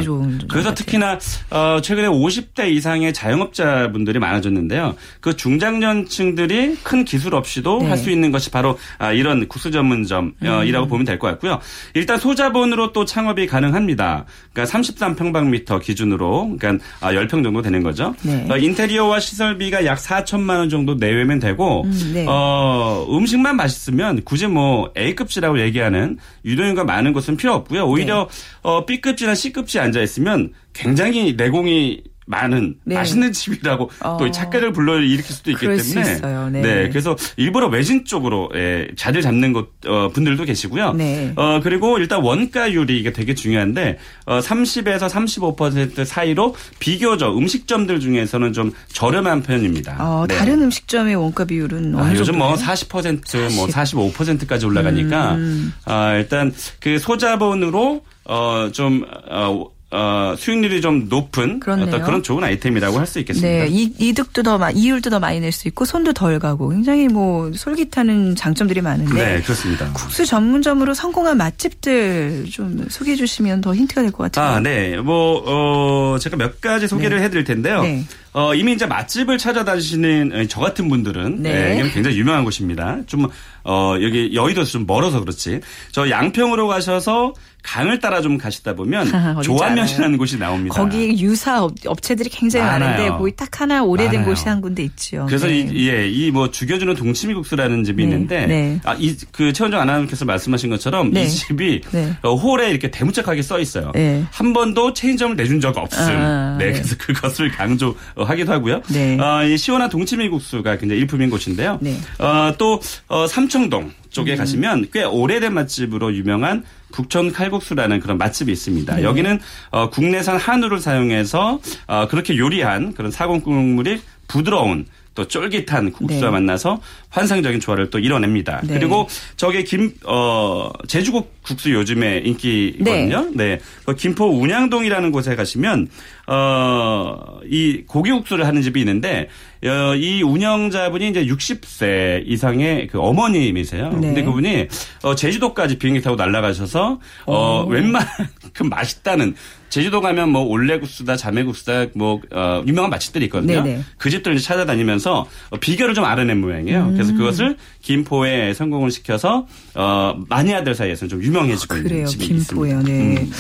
그래서 0.49 0.73
특히나 0.73 1.19
어, 1.51 1.81
최근에 1.83 2.07
50대 2.09 2.69
이상의 2.71 3.13
자영업자분들이 3.13 4.19
많아졌는데요. 4.21 4.95
그 5.21 5.37
중장년층들이 5.37 6.77
큰 6.83 7.05
기술 7.05 7.35
없이도 7.35 7.81
네. 7.83 7.89
할수 7.89 8.11
있는 8.11 8.31
것이 8.31 8.51
바로 8.51 8.79
아, 8.99 9.13
이런 9.13 9.49
국수 9.49 9.71
전문점이라고 9.71 10.87
음. 10.87 10.89
보면 10.89 11.05
될 11.05 11.17
것 11.19 11.29
같고요. 11.29 11.61
일단 11.95 12.19
소자본으로 12.19 12.93
또 12.93 13.05
창업이 13.07 13.47
가능합니다. 13.47 14.27
그러니까 14.53 14.79
33평방미터 14.79 15.81
기준으로 15.83 16.57
그러니까 16.59 16.85
10평 17.01 17.41
아, 17.41 17.43
정도 17.43 17.63
되는 17.63 17.83
거죠. 17.83 18.15
네. 18.23 18.47
어, 18.51 18.57
인테리어와 18.59 19.19
시설비가 19.19 19.85
약 19.87 19.99
4천만 19.99 20.59
원 20.59 20.69
정도 20.69 20.95
내외면 20.95 21.39
되고 21.41 21.85
음, 21.85 22.11
네. 22.15 22.27
어, 22.29 23.07
음식만 23.11 23.57
맛있으면 23.57 24.23
굳이 24.25 24.47
뭐 24.47 24.93
A급지라고 24.97 25.61
얘기하는 25.61 25.96
유동인가 26.45 26.85
많은 26.85 27.12
것은 27.12 27.37
필요 27.37 27.55
없고요. 27.55 27.87
오히려 27.87 28.29
네. 28.31 28.61
어, 28.62 28.87
B급지나 28.87 29.35
C급지에 29.35 29.81
앉아 29.81 30.00
있으면 30.03 30.53
굉장히 30.73 31.35
내공이 31.37 32.03
많은 32.26 32.75
네. 32.85 32.97
맛있는 32.97 33.33
집이라고 33.33 33.90
어. 34.00 34.16
또 34.18 34.30
착각을 34.30 34.73
불러일으킬 34.73 35.25
수도 35.25 35.50
있기 35.52 35.66
때문에 35.66 36.21
네. 36.50 36.61
네. 36.61 36.88
그래서 36.88 37.16
일부러 37.37 37.68
외진 37.68 38.04
쪽으로 38.04 38.50
예, 38.54 38.88
자리를 38.97 39.23
잡는 39.23 39.52
것 39.52 39.68
어, 39.87 40.09
분들도 40.09 40.45
계시고요. 40.45 40.92
네. 40.95 41.33
어 41.37 41.61
그리고 41.62 41.99
일단 41.99 42.23
원가율이 42.23 42.99
이게 42.99 43.12
되게 43.12 43.35
중요한데 43.35 43.99
어 44.26 44.40
30에서 44.40 45.09
35% 45.09 46.04
사이로 46.04 46.56
비교적 46.80 47.38
음식점들 47.38 48.00
중에서는 48.00 48.52
좀 48.52 48.73
저렴한 48.92 49.42
편입니다. 49.42 49.97
어, 50.00 50.26
네. 50.26 50.37
다른 50.37 50.62
음식점의 50.62 51.14
원가 51.14 51.45
비율은 51.45 51.97
아, 51.97 52.12
요즘 52.14 52.38
뭐 52.38 52.54
40%, 52.54 53.26
40. 53.26 53.56
뭐 53.56 53.66
45%까지 53.68 54.66
올라가니까 54.66 55.35
음. 55.37 55.73
어, 55.87 56.12
일단 56.16 56.52
그 56.80 56.99
소자본으로 56.99 58.02
어좀 58.25 59.04
어, 59.30 59.75
어, 59.93 60.35
수익률이 60.37 60.81
좀 60.81 61.07
높은 61.09 61.61
그렇네요. 61.61 61.87
어떤 61.87 62.02
그런 62.02 62.23
좋은 62.23 62.43
아이템이라고 62.43 62.99
할 62.99 63.07
수 63.07 63.21
있겠습니다. 63.21 63.49
네, 63.64 63.69
이, 63.71 63.93
이득도 63.99 64.43
더 64.43 64.59
이율도 64.71 65.11
더 65.11 65.21
많이 65.21 65.38
낼 65.38 65.52
수 65.52 65.69
있고 65.69 65.85
손도 65.85 66.12
덜 66.12 66.40
가고 66.40 66.71
굉장히 66.71 67.07
뭐 67.07 67.52
솔깃하는 67.55 68.35
장점들이 68.35 68.81
많은데. 68.81 69.14
네, 69.14 69.43
그렇습니다. 69.43 69.88
국수 69.93 70.26
전문점으로 70.26 70.93
성공한 70.93 71.37
맛집들 71.37 72.47
좀 72.50 72.85
소개해 72.88 73.16
주시면 73.16 73.61
더 73.61 73.75
힌트가 73.76 74.02
될 74.02 74.11
것 74.11 74.25
같아요. 74.25 74.57
아, 74.57 74.61
네. 74.61 74.97
뭐 74.97 75.43
어, 75.47 76.19
제가 76.19 76.37
몇 76.37 76.61
가지 76.61 76.88
소개를 76.88 77.19
네. 77.19 77.25
해드릴 77.25 77.45
텐데요. 77.45 77.83
네. 77.83 78.05
어, 78.33 78.55
이미 78.55 78.73
이제 78.73 78.85
맛집을 78.87 79.38
찾아다니시는 79.38 80.47
저 80.50 80.61
같은 80.61 80.88
분들은 80.88 81.43
네. 81.43 81.83
네, 81.83 81.90
굉장히 81.90 82.19
유명한 82.19 82.45
곳입니다. 82.45 82.99
좀 83.07 83.28
어, 83.64 83.95
여기 84.02 84.35
여의도에서 84.35 84.71
좀 84.73 84.85
멀어서 84.87 85.21
그렇지. 85.21 85.61
저 85.93 86.11
양평으로 86.11 86.66
가셔서 86.66 87.33
강을 87.66 87.99
따라 87.99 88.20
좀 88.20 88.38
가시다 88.38 88.75
보면 88.76 89.11
조안면이라는 89.42 90.16
곳이 90.18 90.38
나옵니다. 90.38 90.75
거기 90.80 91.20
유사 91.20 91.62
업체들이 91.87 92.30
굉장히 92.30 92.64
많아요. 92.64 92.90
많은데 92.90 93.11
거기 93.18 93.35
딱 93.35 93.61
하나 93.61 93.82
오래된 93.82 94.12
많아요. 94.20 94.26
곳이 94.26 94.49
한 94.49 94.61
군데 94.61 94.85
있죠. 94.85 95.26
그래서 95.26 95.49
네. 95.49 95.58
이, 95.58 95.88
예, 95.88 96.08
이 96.08 96.30
뭐 96.30 96.50
죽여주는 96.50 96.94
동치미국수라는 96.94 97.82
집이 97.85 98.04
네. 98.06 98.12
있는데 98.12 98.46
네. 98.46 98.80
아, 98.85 98.94
이 98.99 99.16
그 99.32 99.52
최원정 99.52 99.80
아나운서께서 99.80 100.25
말씀하신 100.25 100.70
것처럼 100.70 101.08
이 101.08 101.12
네. 101.12 101.26
집이 101.26 101.80
네. 101.90 102.12
어, 102.23 102.35
홀에 102.35 102.70
이렇게 102.70 102.90
대문짝하게 102.90 103.42
써 103.42 103.58
있어요. 103.58 103.90
네. 103.94 104.25
한 104.30 104.52
번도 104.52 104.92
체인점을 104.92 105.35
내준 105.37 105.61
적 105.61 105.76
없음. 105.76 105.99
아, 106.16 106.56
네, 106.58 106.73
그래서 106.73 106.94
그것을 106.99 107.50
강조하기도 107.50 108.52
하고요. 108.52 108.82
어, 109.20 109.42
이 109.44 109.56
시원한 109.58 109.88
동치미국수가 109.90 110.76
굉장히 110.78 111.00
일품인 111.00 111.30
곳인데요. 111.30 111.80
어, 112.18 112.52
또 112.58 112.80
어, 113.08 113.26
삼청동 113.26 113.90
쪽에 114.16 114.32
음. 114.32 114.38
가시면 114.38 114.87
꽤 114.92 115.04
오래된 115.04 115.52
맛집으로 115.52 116.14
유명한 116.14 116.64
북촌 116.92 117.32
칼국수라는 117.32 118.00
그런 118.00 118.16
맛집이 118.16 118.50
있습니다. 118.50 118.96
네. 118.96 119.02
여기는 119.02 119.38
어, 119.70 119.90
국내산 119.90 120.38
한우를 120.38 120.80
사용해서 120.80 121.61
어, 121.87 122.08
그렇게 122.08 122.38
요리한 122.38 122.94
그런 122.94 123.11
사골 123.11 123.42
국물이 123.42 124.00
부드러운 124.26 124.87
또 125.14 125.26
쫄깃한 125.26 125.92
국수와 125.92 126.26
네. 126.26 126.30
만나서 126.30 126.80
환상적인 127.08 127.61
조화를 127.61 127.90
또 127.90 127.99
이뤄냅니다. 127.99 128.61
네. 128.64 128.75
그리고 128.75 129.08
저게 129.37 129.64
김, 129.64 129.92
어, 130.04 130.70
제주국 130.87 131.42
국수 131.42 131.73
요즘에 131.73 132.18
인기거든요. 132.25 133.30
네. 133.32 133.57
네. 133.57 133.61
그 133.85 133.94
김포 133.94 134.26
운양동이라는 134.26 135.11
곳에 135.12 135.35
가시면, 135.35 135.88
어, 136.27 137.39
이 137.49 137.83
고기국수를 137.87 138.47
하는 138.47 138.62
집이 138.62 138.81
있는데, 138.81 139.29
어, 139.65 139.95
이 139.95 140.23
운영자분이 140.23 141.09
이제 141.09 141.25
60세 141.27 142.23
이상의 142.27 142.89
그 142.89 143.01
어머님이세요. 143.01 143.91
네. 143.91 144.09
근데 144.09 144.23
그분이 144.23 144.69
어, 145.03 145.15
제주도까지 145.15 145.79
비행기 145.79 146.03
타고 146.03 146.17
날아가셔서 146.17 147.01
어, 147.27 147.65
웬만한 147.69 148.09
그 148.53 148.62
맛있다는 148.65 149.35
제주도 149.69 150.01
가면 150.01 150.31
뭐 150.31 150.43
올레국수다, 150.43 151.17
자매국수다, 151.17 151.87
뭐 151.95 152.21
어, 152.33 152.62
유명한 152.67 152.91
맛집들이 152.91 153.25
있거든요. 153.27 153.62
네네. 153.62 153.83
그 153.99 154.11
집들을 154.11 154.39
찾아다니면서 154.39 155.27
어, 155.51 155.57
비결을 155.59 155.95
좀 155.95 156.05
알아낸 156.05 156.41
모양이에요. 156.41 156.85
음. 156.85 156.93
그래서 156.95 157.12
그것을 157.15 157.57
김포에 157.83 158.55
성공을 158.55 158.91
시켜서 158.91 159.47
어, 159.75 160.15
마니아들 160.29 160.75
사이에서는 160.75 161.09
좀 161.09 161.23
유명해지고 161.23 161.75
아, 161.75 161.79
있는 161.79 162.07
집이 162.07 162.27
김포요. 162.27 162.79
있습니다. 162.79 162.83
네. 162.83 163.21
음. 163.21 163.33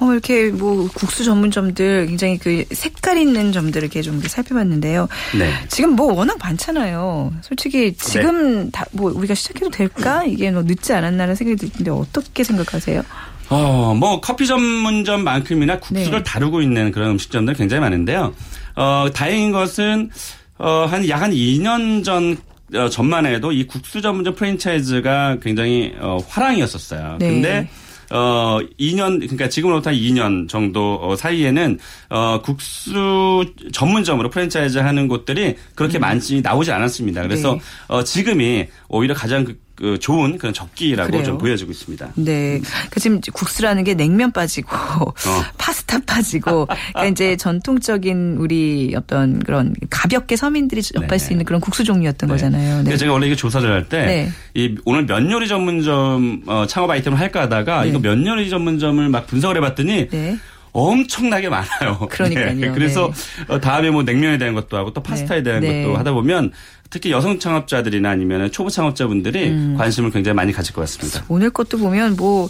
어, 0.00 0.12
이렇게 0.12 0.50
뭐 0.50 0.88
국수 0.94 1.24
전문점들 1.24 2.06
굉장히 2.18 2.36
그 2.38 2.64
색깔 2.74 3.16
있는 3.16 3.52
점들을 3.52 3.84
이렇게 3.84 4.02
좀 4.02 4.20
살펴봤는데요. 4.20 5.08
네. 5.38 5.52
지금 5.68 5.90
뭐 5.94 6.12
워낙 6.12 6.36
많잖아요. 6.40 7.32
솔직히 7.42 7.94
지금 7.94 8.64
네. 8.64 8.70
다뭐 8.72 9.12
우리가 9.14 9.34
시작해도 9.34 9.70
될까? 9.70 10.24
이게 10.24 10.50
뭐 10.50 10.62
늦지 10.64 10.92
않았나라는 10.92 11.36
생각이 11.36 11.70
드는데 11.70 11.90
어떻게 11.92 12.42
생각하세요? 12.42 13.02
어, 13.50 13.94
뭐 13.96 14.20
커피 14.20 14.46
전문점만큼이나 14.48 15.78
국수를 15.78 16.18
네. 16.18 16.22
다루고 16.24 16.60
있는 16.60 16.90
그런 16.90 17.10
음식점들 17.10 17.54
굉장히 17.54 17.80
많은데요. 17.82 18.34
어, 18.74 19.06
다행인 19.14 19.52
것은 19.52 20.10
어, 20.58 20.86
한 20.90 21.08
약 21.08 21.22
한 21.22 21.30
2년 21.30 22.04
전 22.04 22.36
어, 22.74 22.88
전만 22.90 23.26
해도 23.26 23.52
이 23.52 23.64
국수 23.66 24.02
전문점 24.02 24.34
프랜차이즈가 24.34 25.36
굉장히 25.40 25.94
어, 26.00 26.18
화랑이었었어요. 26.28 27.16
네. 27.20 27.28
근데 27.30 27.68
어 28.10 28.58
2년 28.78 29.20
그러니까 29.20 29.48
지금으로부터 29.48 29.90
2년 29.90 30.48
정도 30.48 30.98
어, 31.02 31.16
사이에는 31.16 31.78
어 32.10 32.40
국수 32.42 33.44
전문점으로 33.72 34.30
프랜차이즈 34.30 34.78
하는 34.78 35.08
곳들이 35.08 35.56
그렇게 35.74 35.98
음. 35.98 36.00
많지 36.00 36.40
나오지 36.40 36.72
않았습니다. 36.72 37.22
그래서 37.22 37.54
네. 37.54 37.60
어 37.88 38.04
지금이 38.04 38.66
오히려 38.88 39.14
가장 39.14 39.44
그그 39.78 39.98
좋은 40.00 40.38
그런 40.38 40.52
적기라고 40.52 41.10
그래요. 41.10 41.24
좀 41.24 41.38
보여지고 41.38 41.70
있습니다. 41.70 42.10
네. 42.16 42.60
그 42.90 43.00
지금 43.00 43.20
국수라는 43.20 43.84
게 43.84 43.94
냉면 43.94 44.32
빠지고 44.32 44.76
어. 44.76 45.14
파스타 45.56 46.00
빠지고 46.04 46.66
그러니까 46.66 47.06
이제 47.06 47.36
전통적인 47.36 48.36
우리 48.38 48.94
어떤 48.96 49.38
그런 49.38 49.74
가볍게 49.88 50.36
서민들이 50.36 50.82
접할 50.82 51.08
네. 51.08 51.18
수 51.18 51.32
있는 51.32 51.44
그런 51.44 51.60
국수 51.60 51.84
종류였던 51.84 52.28
네. 52.28 52.34
거잖아요. 52.34 52.82
네. 52.82 52.96
제가 52.96 53.12
원래 53.12 53.26
이게 53.26 53.36
조사를 53.36 53.70
할 53.70 53.88
때이 53.88 54.34
네. 54.54 54.74
오늘 54.84 55.06
면 55.06 55.30
요리 55.30 55.46
전문점 55.46 56.42
어, 56.46 56.66
창업 56.66 56.90
아이템을 56.90 57.18
할까 57.18 57.42
하다가 57.42 57.84
네. 57.84 57.90
이거 57.90 58.00
면 58.00 58.26
요리 58.26 58.50
전문점을 58.50 59.08
막 59.08 59.26
분석을 59.28 59.56
해봤더니 59.58 60.08
네. 60.08 60.38
엄청나게 60.72 61.48
많아요. 61.48 61.98
그러니까요. 62.10 62.54
네. 62.54 62.70
그래서 62.70 63.10
네. 63.48 63.60
다음에 63.60 63.90
뭐 63.90 64.02
냉면에 64.02 64.38
대한 64.38 64.54
것도 64.54 64.76
하고 64.76 64.92
또 64.92 65.02
파스타에 65.02 65.42
대한 65.42 65.60
네. 65.60 65.82
것도 65.82 65.96
하다 65.96 66.12
보면 66.12 66.52
특히 66.90 67.10
여성 67.10 67.38
창업자들이나 67.38 68.10
아니면 68.10 68.50
초보 68.50 68.70
창업자분들이 68.70 69.50
음. 69.50 69.74
관심을 69.76 70.10
굉장히 70.10 70.34
많이 70.34 70.52
가질 70.52 70.74
것 70.74 70.80
같습니다. 70.82 71.22
오늘 71.28 71.50
것도 71.50 71.76
보면 71.76 72.16
뭐 72.16 72.48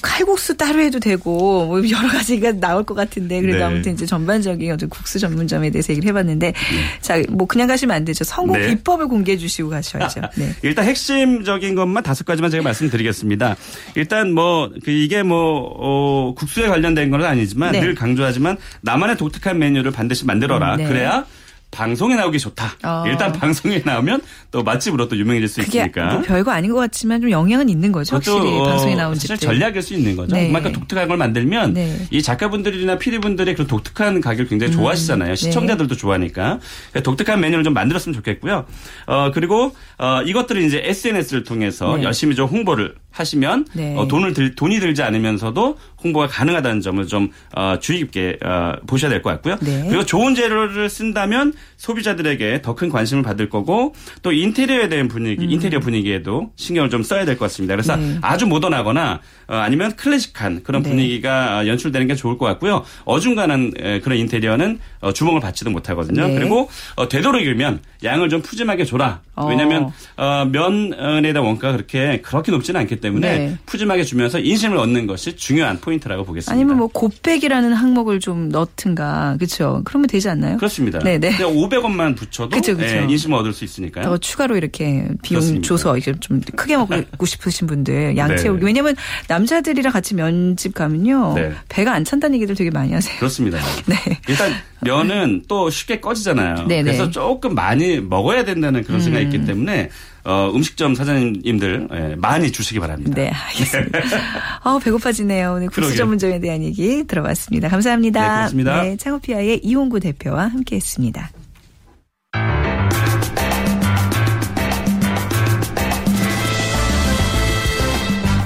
칼국수 0.00 0.56
따로 0.56 0.80
해도 0.80 0.98
되고 0.98 1.66
뭐 1.66 1.78
여러 1.90 2.08
가지가 2.08 2.52
나올 2.52 2.84
것 2.84 2.94
같은데 2.94 3.40
그래도 3.40 3.58
네. 3.58 3.64
아무튼 3.64 3.92
이제 3.92 4.06
전반적인 4.06 4.72
어떤 4.72 4.88
국수 4.88 5.18
전문점에 5.18 5.70
대해서 5.70 5.92
얘기를 5.92 6.08
해봤는데 6.08 6.52
네. 6.52 6.54
자뭐 7.02 7.46
그냥 7.46 7.68
가시면 7.68 7.94
안 7.94 8.04
되죠. 8.04 8.24
성공 8.24 8.58
네. 8.58 8.68
비법을 8.68 9.08
공개해 9.08 9.36
주시고 9.36 9.68
가셔야죠. 9.68 10.22
네. 10.36 10.54
일단 10.62 10.86
핵심적인 10.86 11.74
것만 11.74 12.02
다섯 12.02 12.24
가지만 12.24 12.50
제가 12.50 12.62
말씀드리겠습니다. 12.62 13.56
일단 13.94 14.32
뭐그 14.32 14.90
이게 14.90 15.22
뭐 15.22 15.70
어, 15.78 16.34
국수에 16.34 16.66
관련된 16.66 17.10
건 17.10 17.22
아니지만 17.24 17.72
네. 17.72 17.80
늘 17.80 17.94
강조하지만 17.94 18.56
나만의 18.80 19.18
독특한 19.18 19.58
메뉴를 19.58 19.90
반드시 19.90 20.24
만들어라. 20.24 20.74
음, 20.74 20.78
네. 20.78 20.88
그래야 20.88 21.26
방송에 21.70 22.14
나오기 22.14 22.38
좋다. 22.38 22.76
어. 22.84 23.04
일단 23.06 23.32
방송에 23.32 23.82
나오면 23.84 24.22
또 24.50 24.62
맛집으로 24.62 25.08
또 25.08 25.16
유명해질 25.16 25.48
수 25.48 25.60
있으니까. 25.60 26.14
뭐 26.14 26.22
별거 26.22 26.50
아닌 26.50 26.72
것 26.72 26.78
같지만 26.78 27.20
좀 27.20 27.30
영향은 27.30 27.68
있는 27.68 27.92
거죠. 27.92 28.16
확실히 28.16 28.36
어, 28.58 28.64
방송에 28.64 28.94
나온 28.94 29.14
집들. 29.14 29.36
전략일 29.36 29.82
수 29.82 29.94
있는 29.94 30.16
거죠. 30.16 30.34
네. 30.34 30.46
그만큼 30.46 30.72
독특한 30.72 31.08
걸 31.08 31.16
만들면 31.16 31.74
네. 31.74 32.06
이 32.10 32.22
작가분들이나 32.22 32.98
PD분들의 32.98 33.54
그런 33.54 33.66
독특한 33.66 34.20
가게를 34.20 34.48
굉장히 34.48 34.72
음. 34.72 34.78
좋아하시잖아요. 34.78 35.30
네. 35.30 35.36
시청자들도 35.36 35.96
좋아하니까. 35.96 36.60
독특한 37.02 37.40
메뉴를 37.40 37.64
좀 37.64 37.74
만들었으면 37.74 38.14
좋겠고요. 38.14 38.64
어, 39.06 39.30
그리고 39.34 39.74
어, 39.98 40.22
이것들을 40.24 40.62
이제 40.62 40.80
SNS를 40.84 41.44
통해서 41.44 41.96
네. 41.96 42.04
열심히 42.04 42.34
좀 42.34 42.48
홍보를 42.48 42.94
하시면 43.20 43.66
네. 43.72 43.94
어, 43.96 44.06
돈을 44.08 44.32
들, 44.34 44.54
돈이 44.54 44.78
들지 44.80 45.02
않으면서도 45.02 45.78
홍보가 46.04 46.26
가능하다는 46.28 46.80
점을 46.82 47.04
좀 47.06 47.30
어, 47.54 47.76
주의 47.80 47.98
깊게 48.00 48.38
어, 48.44 48.72
보셔야 48.86 49.10
될 49.10 49.22
것 49.22 49.30
같고요. 49.30 49.56
네. 49.60 49.84
그리고 49.88 50.04
좋은 50.04 50.34
재료를 50.34 50.88
쓴다면 50.90 51.52
소비자들에게 51.78 52.62
더 52.62 52.76
큰 52.76 52.90
관심을 52.90 53.22
받을 53.22 53.48
거고 53.48 53.94
또 54.20 54.32
인테리어에 54.32 54.90
대한 54.90 55.08
분위기, 55.08 55.46
음. 55.46 55.50
인테리어 55.50 55.80
분위기에도 55.80 56.50
신경을 56.56 56.90
좀 56.90 57.02
써야 57.02 57.24
될 57.24 57.38
것 57.38 57.46
같습니다. 57.46 57.74
그래서 57.74 57.96
네. 57.96 58.18
아주 58.20 58.46
모던하거나 58.46 59.20
어, 59.48 59.54
아니면 59.54 59.96
클래식한 59.96 60.62
그런 60.62 60.82
네. 60.82 60.90
분위기가 60.90 61.66
연출되는 61.66 62.06
게 62.06 62.14
좋을 62.14 62.36
것 62.36 62.44
같고요. 62.44 62.84
어중간한 63.06 64.00
그런 64.02 64.18
인테리어는 64.18 64.78
어, 65.00 65.12
주목을 65.12 65.40
받지도 65.40 65.70
못하거든요. 65.70 66.28
네. 66.28 66.34
그리고 66.34 66.68
어, 66.96 67.08
되도록이면 67.08 67.80
양을 68.04 68.28
좀 68.28 68.42
푸짐하게 68.42 68.84
줘라. 68.84 69.22
왜냐하면 69.48 69.90
어. 70.16 70.44
면에 70.50 71.32
대한 71.32 71.46
원가가 71.46 71.72
그렇게 71.76 72.20
그렇게 72.22 72.50
높지는 72.52 72.80
않기 72.82 72.96
때문에 72.96 73.05
네. 73.14 73.56
푸짐하게 73.66 74.04
주면서 74.04 74.38
인심을 74.38 74.76
얻는 74.76 75.06
것이 75.06 75.36
중요한 75.36 75.78
포인트라고 75.80 76.24
보겠습니다. 76.24 76.52
아니면 76.52 76.78
뭐 76.78 76.86
곱백이라는 76.88 77.72
항목을 77.72 78.20
좀 78.20 78.48
넣든가 78.48 79.36
그렇죠. 79.38 79.82
그러면 79.84 80.08
되지 80.08 80.28
않나요? 80.28 80.56
그렇습니다. 80.56 80.98
네 81.00 81.18
네. 81.18 81.36
500원만 81.38 82.16
붙여도 82.16 82.50
그쵸, 82.50 82.76
그쵸. 82.76 82.94
네, 82.94 83.06
인심을 83.08 83.38
얻을 83.38 83.52
수 83.52 83.64
있으니까요. 83.64 84.04
더 84.04 84.18
추가로 84.18 84.56
이렇게 84.56 85.08
비용 85.22 85.40
그렇습니다. 85.40 85.66
줘서 85.66 85.96
이게 85.96 86.12
좀 86.20 86.40
크게 86.54 86.76
먹고 86.76 87.26
싶으신 87.26 87.66
분들 87.66 88.16
양 88.16 88.34
네. 88.34 88.42
왜냐하면 88.60 88.94
남자들이랑 89.28 89.92
같이 89.92 90.14
면집 90.14 90.74
가면요 90.74 91.34
네. 91.34 91.52
배가 91.68 91.92
안 91.92 92.04
찬다는 92.04 92.36
얘기들 92.36 92.54
되게 92.54 92.70
많이 92.70 92.92
하세요. 92.92 93.16
그렇습니다. 93.18 93.58
네. 93.86 93.96
일단 94.28 94.52
면은 94.80 95.42
또 95.48 95.70
쉽게 95.70 96.00
꺼지잖아요. 96.00 96.66
네네. 96.66 96.82
그래서 96.82 97.10
조금 97.10 97.54
많이 97.54 98.00
먹어야 98.00 98.44
된다는 98.44 98.84
그런 98.84 99.00
생각이 99.00 99.26
음. 99.26 99.32
있기 99.32 99.46
때문에 99.46 99.90
어, 100.24 100.50
음식점 100.52 100.94
사장님들 100.94 101.88
예, 101.92 102.14
많이 102.16 102.50
주시기 102.50 102.80
바랍니다. 102.80 102.95
네, 102.98 103.30
알겠습니다. 103.30 103.98
어, 104.64 104.78
배고파지네요. 104.78 105.54
오늘 105.54 105.68
국수 105.68 105.96
전문점에 105.96 106.40
대한 106.40 106.62
얘기 106.62 107.04
들어봤습니다. 107.06 107.68
감사합니다. 107.68 108.20
네, 108.20 108.26
고맙습니다. 108.26 108.82
네, 108.82 108.96
창호피아의 108.96 109.60
이홍구 109.64 110.00
대표와 110.00 110.46
함께했습니다. 110.48 111.30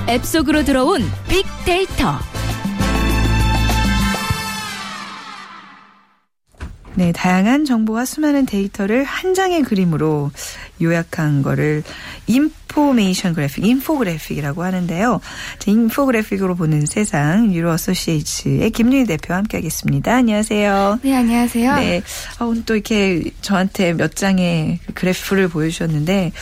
앱 0.08 0.24
속으로 0.24 0.64
들어온 0.64 1.02
빅데이터. 1.28 2.18
네, 6.96 7.12
다양한 7.12 7.64
정보와 7.64 8.04
수많은 8.04 8.44
데이터를 8.44 9.04
한 9.04 9.34
장의 9.34 9.62
그림으로 9.62 10.32
요약한 10.82 11.42
거를 11.42 11.84
information 12.70 13.34
graphic, 13.34 13.64
인포그래픽이라고 13.64 14.62
하는데요. 14.62 15.20
인포그래픽으로 15.66 16.54
보는 16.54 16.86
세상 16.86 17.52
유로 17.52 17.72
어소시에이츠의 17.72 18.70
김윤희 18.70 19.06
대표와 19.06 19.38
함께하겠습니다. 19.38 20.14
안녕하세요. 20.14 21.00
네, 21.02 21.16
안녕하세요. 21.16 21.76
네, 21.76 22.02
어, 22.38 22.46
오늘 22.46 22.64
또 22.64 22.74
이렇게 22.74 23.30
저한테 23.40 23.92
몇 23.94 24.14
장의 24.14 24.78
그래프를 24.94 25.48
보여주셨는데 25.48 26.32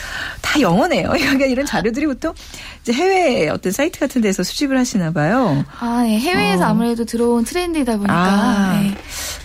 다 0.41 0.61
영어네요. 0.61 1.09
그러니까 1.17 1.45
이런 1.45 1.65
자료들이 1.65 2.05
보통 2.05 2.33
이제 2.81 2.93
해외 2.93 3.49
어떤 3.49 3.71
사이트 3.71 3.99
같은 3.99 4.21
데서 4.21 4.43
수집을 4.43 4.77
하시나 4.77 5.11
봐요. 5.11 5.65
아, 5.79 6.03
네. 6.03 6.19
해외에서 6.19 6.65
어. 6.65 6.67
아무래도 6.67 7.05
들어온 7.05 7.43
트렌드이다 7.43 7.97
보니까. 7.97 8.13
아, 8.13 8.81
네. 8.81 8.95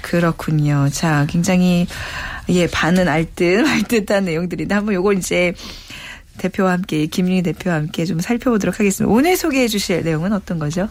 그렇군요. 0.02 0.88
자, 0.92 1.26
굉장히 1.28 1.86
예, 2.50 2.66
반은 2.66 3.08
알듯 3.08 3.62
말듯한 3.62 4.26
내용들인데 4.26 4.74
한번 4.74 4.94
요걸 4.94 5.18
이제 5.18 5.54
대표와 6.38 6.72
함께 6.72 7.06
김윤희 7.06 7.42
대표와 7.42 7.76
함께 7.76 8.04
좀 8.04 8.20
살펴보도록 8.20 8.80
하겠습니다. 8.80 9.12
오늘 9.12 9.36
소개해 9.36 9.68
주실 9.68 10.02
내용은 10.02 10.32
어떤 10.32 10.58
거죠? 10.58 10.88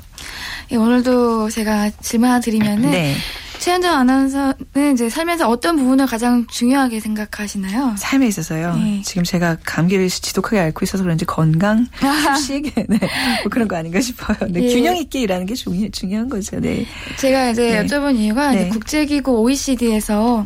예, 0.72 0.76
오늘도 0.76 1.50
제가 1.50 1.92
질문 2.02 2.30
하나 2.30 2.40
드리면은 2.40 2.92
네. 2.92 3.16
최현정 3.60 3.96
아나운서는 3.98 4.94
이제 4.94 5.10
살면서 5.10 5.48
어떤 5.48 5.78
부분을 5.78 6.06
가장 6.06 6.46
중요하게 6.48 7.00
생각하시나요? 7.00 7.96
삶에 7.98 8.28
있어서요. 8.28 8.76
네. 8.76 9.02
지금 9.06 9.24
제가 9.24 9.56
감기를 9.64 10.10
지독하게 10.10 10.60
앓고 10.60 10.84
있어서 10.84 11.02
그런지 11.04 11.24
건강, 11.24 11.88
휴식, 11.96 12.74
네. 12.76 13.00
뭐 13.44 13.50
그런 13.50 13.70
거 13.70 13.78
아닌가 13.78 14.02
싶어요. 14.02 14.36
네. 14.50 14.64
예. 14.64 14.74
균형 14.74 14.98
있게 14.98 15.22
일하는 15.22 15.46
게 15.46 15.54
중요, 15.54 15.88
중요한 15.92 16.28
거죠. 16.28 16.60
네. 16.60 16.86
제가 17.18 17.52
이제 17.52 17.82
네. 17.82 17.86
여쭤본 17.86 18.18
이유가 18.18 18.52
네. 18.52 18.68
국제기구 18.68 19.32
OECD에서 19.40 20.46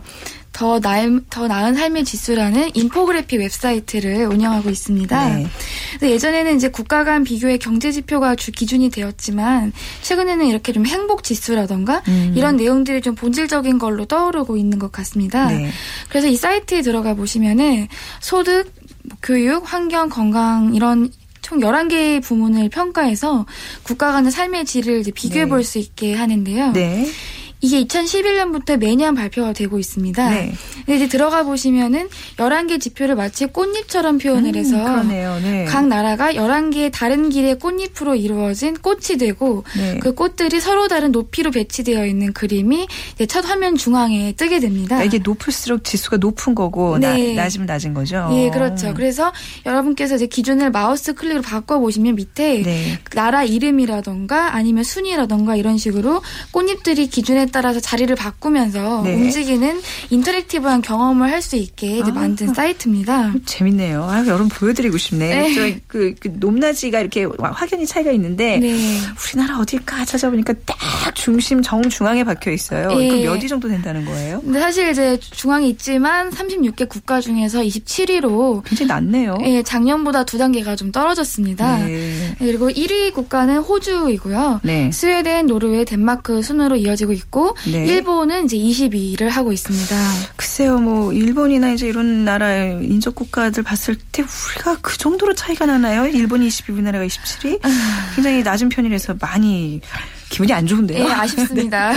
더, 0.58 0.80
나은, 0.80 1.24
더 1.30 1.48
나은 1.48 1.76
삶의 1.76 2.04
지수라는 2.04 2.72
인포그래피 2.74 3.38
웹사이트를 3.38 4.26
운영하고 4.26 4.72
있습니다. 4.72 5.30
네. 5.30 5.48
예전에는 6.02 6.56
이제 6.56 6.68
국가 6.70 7.04
간 7.04 7.24
비교의 7.24 7.60
경제 7.60 7.92
지표가 7.92 8.36
주 8.36 8.52
기준이 8.52 8.90
되었지만 8.90 9.72
최근에는 10.02 10.48
이렇게 10.48 10.74
좀 10.74 10.88
행복 10.88 11.24
지수라던가 11.24 12.02
음. 12.08 12.34
이런 12.36 12.58
내용들이 12.58 13.02
좀 13.02 13.14
본질적인 13.14 13.78
걸로 13.78 14.06
떠오르고 14.06 14.58
있는 14.58 14.80
것 14.80 14.92
같습니다. 14.92 15.46
네. 15.46 15.70
그래서 16.10 16.26
이 16.26 16.36
사이트에 16.36 16.82
들어가 16.82 17.14
보시면은 17.14 17.88
소득, 18.20 18.74
교육, 19.22 19.72
환경, 19.72 20.10
건강 20.10 20.74
이런 20.74 21.12
총 21.44 21.60
11개의 21.60 22.24
부문을 22.24 22.70
평가해서 22.70 23.46
국가 23.84 24.12
간의 24.12 24.32
삶의 24.32 24.66
질을 24.66 25.04
비교해 25.14 25.44
네. 25.44 25.50
볼수 25.50 25.78
있게 25.78 26.16
하는데요. 26.16 26.72
네. 26.74 27.06
이게 27.60 27.84
2011년부터 27.84 28.78
매년 28.78 29.16
발표가 29.16 29.52
되고 29.52 29.80
있습니다. 29.80 30.30
네. 30.30 30.54
이제 30.88 31.08
들어가 31.08 31.44
보시면은 31.44 32.08
11개 32.38 32.80
지표를 32.80 33.16
마치 33.16 33.48
꽃잎처럼 33.48 34.20
표현을 34.20 34.52
음, 34.52 34.56
해서 34.56 34.78
그러네요. 34.78 35.40
네. 35.42 35.66
각 35.66 35.88
나라가 35.88 36.34
11개의 36.34 36.92
다른 36.94 37.30
길의 37.30 37.58
꽃잎으로 37.58 38.16
이루어진 38.16 38.78
꽃이 38.78 39.18
되고 39.20 39.64
네. 39.76 39.98
그 40.00 40.14
꽃들이 40.14 40.60
서로 40.60 40.88
다른 40.88 41.12
높이로 41.12 41.50
배치되어 41.52 42.06
있는 42.06 42.32
그림이 42.32 42.88
첫 43.28 43.44
화면 43.46 43.76
중앙에 43.76 44.34
뜨게 44.34 44.60
됩니다. 44.60 44.98
그러니까 44.98 45.16
이게 45.16 45.24
높을수록 45.24 45.84
지수가 45.84 46.18
높은 46.18 46.54
거고 46.54 47.00
네. 47.00 47.34
나, 47.34 47.44
낮으면 47.44 47.66
낮은 47.66 47.94
거죠. 47.96 48.30
예, 48.34 48.52
그렇죠. 48.52 48.94
그래서 48.94 49.34
여러분께서 49.66 50.16
이제 50.16 50.28
기준을 50.28 50.70
마우스 50.70 51.14
클릭으로 51.16 51.42
바꿔 51.42 51.80
보시면 51.80 52.16
밑에 52.16 52.62
네. 52.62 53.00
나라 53.16 53.44
이름이라던가 53.44 54.54
아니면 54.54 54.84
순위라던가 54.84 55.56
이런 55.56 55.78
식으로 55.78 56.22
꽃잎들이 56.52 57.08
기준에 57.08 57.47
따라서 57.52 57.80
자리를 57.80 58.14
바꾸면서 58.16 59.02
네. 59.04 59.16
움직이는 59.16 59.82
인터랙티브한 60.10 60.82
경험을 60.82 61.32
할 61.32 61.48
수 61.48 61.56
있게 61.56 62.02
아, 62.04 62.12
만든 62.12 62.54
사이트입니다. 62.54 63.34
재밌네요. 63.46 64.04
아, 64.04 64.26
여러분 64.28 64.50
보여드리고 64.50 64.98
싶네. 64.98 65.28
네. 65.28 65.82
그, 65.88 66.14
그 66.20 66.30
높낮이가 66.34 67.00
이렇게 67.00 67.26
확연히 67.40 67.86
차이가 67.86 68.12
있는데 68.12 68.58
네. 68.58 68.76
우리나라 69.34 69.60
어딜까 69.60 70.04
찾아보니까 70.04 70.54
딱 70.66 70.78
중심 71.16 71.62
정중앙에 71.62 72.24
박혀 72.24 72.52
있어요. 72.52 72.90
네. 72.90 73.08
그럼 73.08 73.24
몇위 73.24 73.48
정도 73.48 73.70
된다는 73.70 74.04
거예요? 74.06 74.42
근데 74.42 74.60
사실 74.60 74.90
이제 74.90 75.18
중앙에 75.20 75.68
있지만 75.68 76.30
36개 76.32 76.90
국가 76.90 77.22
중에서 77.22 77.62
27위로 77.62 78.64
굉장히 78.66 78.88
낮네요. 78.90 79.38
예, 79.44 79.64
작년보다 79.64 80.26
두 80.26 80.38
단계가 80.38 80.76
좀 80.76 80.92
떨어졌습니다. 80.92 81.78
네. 81.86 82.36
그리고 82.40 82.70
1위 82.70 83.14
국가는 83.14 83.58
호주이고요. 83.58 84.62
네. 84.64 84.92
스웨덴, 84.92 85.48
노르웨이, 85.48 85.86
덴마크 85.86 86.42
순으로 86.42 86.76
이어지고 86.76 87.14
있고 87.14 87.37
있고 87.38 87.56
네. 87.72 87.86
일본은 87.86 88.46
이제 88.46 88.58
22위를 88.58 89.30
하고 89.30 89.54
있습니다. 89.54 89.96
글쎄요, 90.36 90.80
뭐 90.80 91.14
일본이나 91.14 91.72
이제 91.72 91.88
이런 91.88 92.26
나라의 92.26 92.84
인접 92.84 93.14
국가들 93.14 93.62
봤을 93.62 93.96
때 94.12 94.24
우리가 94.24 94.78
그 94.82 94.98
정도로 94.98 95.36
차이가 95.36 95.68
나나요? 95.68 96.08
일본이 96.08 96.48
22위, 96.48 96.74
우리나라가 96.74 97.06
27위? 97.06 97.60
아. 97.64 98.12
굉장히 98.16 98.42
낮은 98.42 98.70
편이라서 98.70 99.18
많이 99.22 99.80
기분이 100.30 100.52
안 100.52 100.66
좋은데요. 100.66 101.06
네, 101.08 101.14
아쉽습니다. 101.14 101.94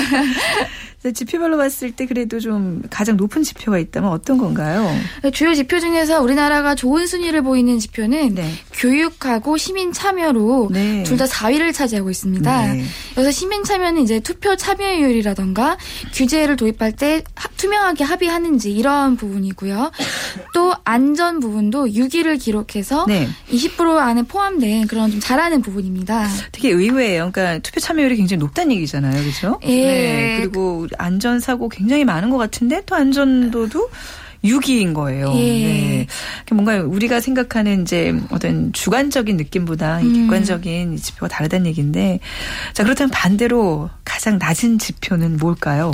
지표별로 1.02 1.56
봤을 1.56 1.92
때 1.92 2.04
그래도 2.04 2.40
좀 2.40 2.82
가장 2.90 3.16
높은 3.16 3.42
지표가 3.42 3.78
있다면 3.78 4.10
어떤 4.10 4.36
건가요? 4.36 4.86
주요 5.32 5.54
지표 5.54 5.80
중에서 5.80 6.20
우리나라가 6.20 6.74
좋은 6.74 7.06
순위를 7.06 7.40
보이는 7.42 7.78
지표는 7.78 8.34
네. 8.34 8.52
교육하고 8.74 9.56
시민 9.56 9.94
참여로 9.94 10.68
네. 10.70 11.02
둘다 11.04 11.24
4위를 11.24 11.72
차지하고 11.72 12.10
있습니다. 12.10 12.74
네. 12.74 12.84
여기서 13.16 13.30
시민 13.30 13.64
참여는 13.64 14.02
이제 14.02 14.20
투표 14.20 14.56
참여율이라던가 14.56 15.78
규제를 16.12 16.56
도입할 16.56 16.92
때 16.92 17.24
투명하게 17.56 18.04
합의하는지 18.04 18.70
이런 18.70 19.16
부분이고요. 19.16 19.90
또 20.52 20.74
안전 20.84 21.40
부분도 21.40 21.86
6위를 21.86 22.38
기록해서 22.38 23.06
20% 23.50 23.96
안에 23.96 24.22
포함된 24.24 24.86
그런 24.86 25.10
좀 25.10 25.18
잘하는 25.20 25.62
부분입니다. 25.62 26.28
되게 26.52 26.70
의외예요. 26.70 27.30
그러니까 27.32 27.58
투표 27.60 27.80
참여율이 27.80 28.16
굉장히 28.16 28.40
높다는 28.40 28.72
얘기잖아요. 28.76 29.22
그렇죠? 29.22 29.58
예. 29.64 29.80
네. 29.80 30.36
그리고 30.40 30.86
안전사고 30.98 31.68
굉장히 31.68 32.04
많은 32.04 32.30
것 32.30 32.38
같은데 32.38 32.82
또 32.86 32.94
안전도도 32.94 33.90
6위인 34.44 34.94
거예요. 34.94 35.32
예. 35.34 35.38
네. 35.38 36.06
뭔가 36.52 36.78
우리가 36.78 37.20
생각하는 37.20 37.82
이제 37.82 38.14
어떤 38.30 38.72
주관적인 38.72 39.36
느낌보다 39.36 40.00
음. 40.00 40.12
객관적인 40.14 40.96
지표가 40.96 41.28
다르다는 41.28 41.66
얘기인데 41.66 42.20
자 42.72 42.82
그렇다면 42.82 43.10
반대로 43.10 43.90
가장 44.04 44.38
낮은 44.38 44.78
지표는 44.78 45.36
뭘까요? 45.36 45.92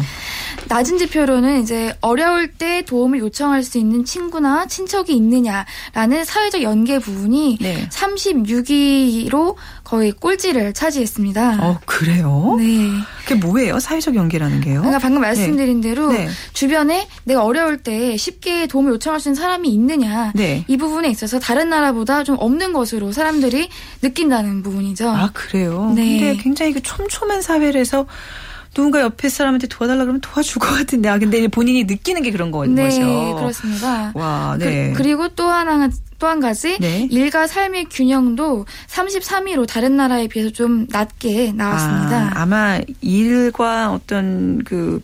낮은 0.69 0.99
지표로는 0.99 1.63
이제 1.63 1.95
어려울 2.01 2.49
때 2.53 2.83
도움을 2.83 3.19
요청할 3.19 3.63
수 3.63 3.79
있는 3.79 4.05
친구나 4.05 4.67
친척이 4.67 5.15
있느냐라는 5.15 6.25
사회적 6.25 6.63
연계 6.63 6.99
부분이 6.99 7.59
네. 7.61 7.89
36위로 7.91 9.57
거의 9.87 10.11
꼴찌를 10.11 10.73
차지했습니다. 10.73 11.59
어, 11.61 11.79
그래요? 11.87 12.57
네. 12.59 12.91
그게 13.23 13.37
뭐예요? 13.37 13.79
사회적 13.79 14.17
연계라는 14.17 14.61
게요? 14.61 14.81
그러니까 14.81 14.99
방금 14.99 15.23
말씀드린 15.23 15.81
네. 15.81 15.91
대로 15.91 16.11
네. 16.11 16.29
주변에 16.53 17.07
내가 17.23 17.45
어려울 17.45 17.79
때 17.79 18.17
쉽게 18.17 18.67
도움을 18.67 18.95
요청할 18.95 19.21
수 19.21 19.29
있는 19.29 19.41
사람이 19.41 19.69
있느냐 19.69 20.33
네. 20.35 20.65
이 20.67 20.77
부분에 20.77 21.09
있어서 21.09 21.39
다른 21.39 21.71
나라보다 21.71 22.25
좀 22.25 22.37
없는 22.41 22.73
것으로 22.73 23.13
사람들이 23.13 23.69
느낀다는 24.03 24.65
부분이죠. 24.65 25.09
아, 25.09 25.31
그래요? 25.33 25.93
네. 25.95 26.19
근데 26.19 26.43
굉장히 26.43 26.73
그 26.73 26.83
촘촘한 26.83 27.41
사회에서 27.41 28.07
누군가 28.75 29.01
옆에 29.01 29.29
사람한테 29.29 29.69
도와달라 29.69 30.03
그러면 30.03 30.21
도와줄 30.21 30.59
것 30.59 30.67
같은데 30.67 31.09
아 31.09 31.19
근데 31.19 31.47
본인이 31.49 31.85
느끼는 31.85 32.23
게 32.23 32.33
그런 32.33 32.51
거죠. 32.51 32.73
네, 32.73 32.91
그렇습니다. 33.35 34.13
와, 34.15 34.57
네. 34.59 34.93
그, 34.95 35.01
리고 35.01 35.29
또 35.29 35.49
하나 35.49 35.89
또 36.19 36.27
한 36.27 36.41
가지 36.41 36.77
네. 36.81 37.07
일과 37.11 37.47
삶의 37.47 37.87
균형도 37.91 38.67
33위로 38.89 39.67
다른 39.67 39.97
나라에 39.97 40.29
비해서 40.29 40.51
좀 40.51 40.87
낮게 40.91 41.53
나왔습니다. 41.53 42.33
아, 42.35 42.47
마 42.47 42.81
일과 43.01 43.93
어떤 43.93 44.63
그 44.65 45.01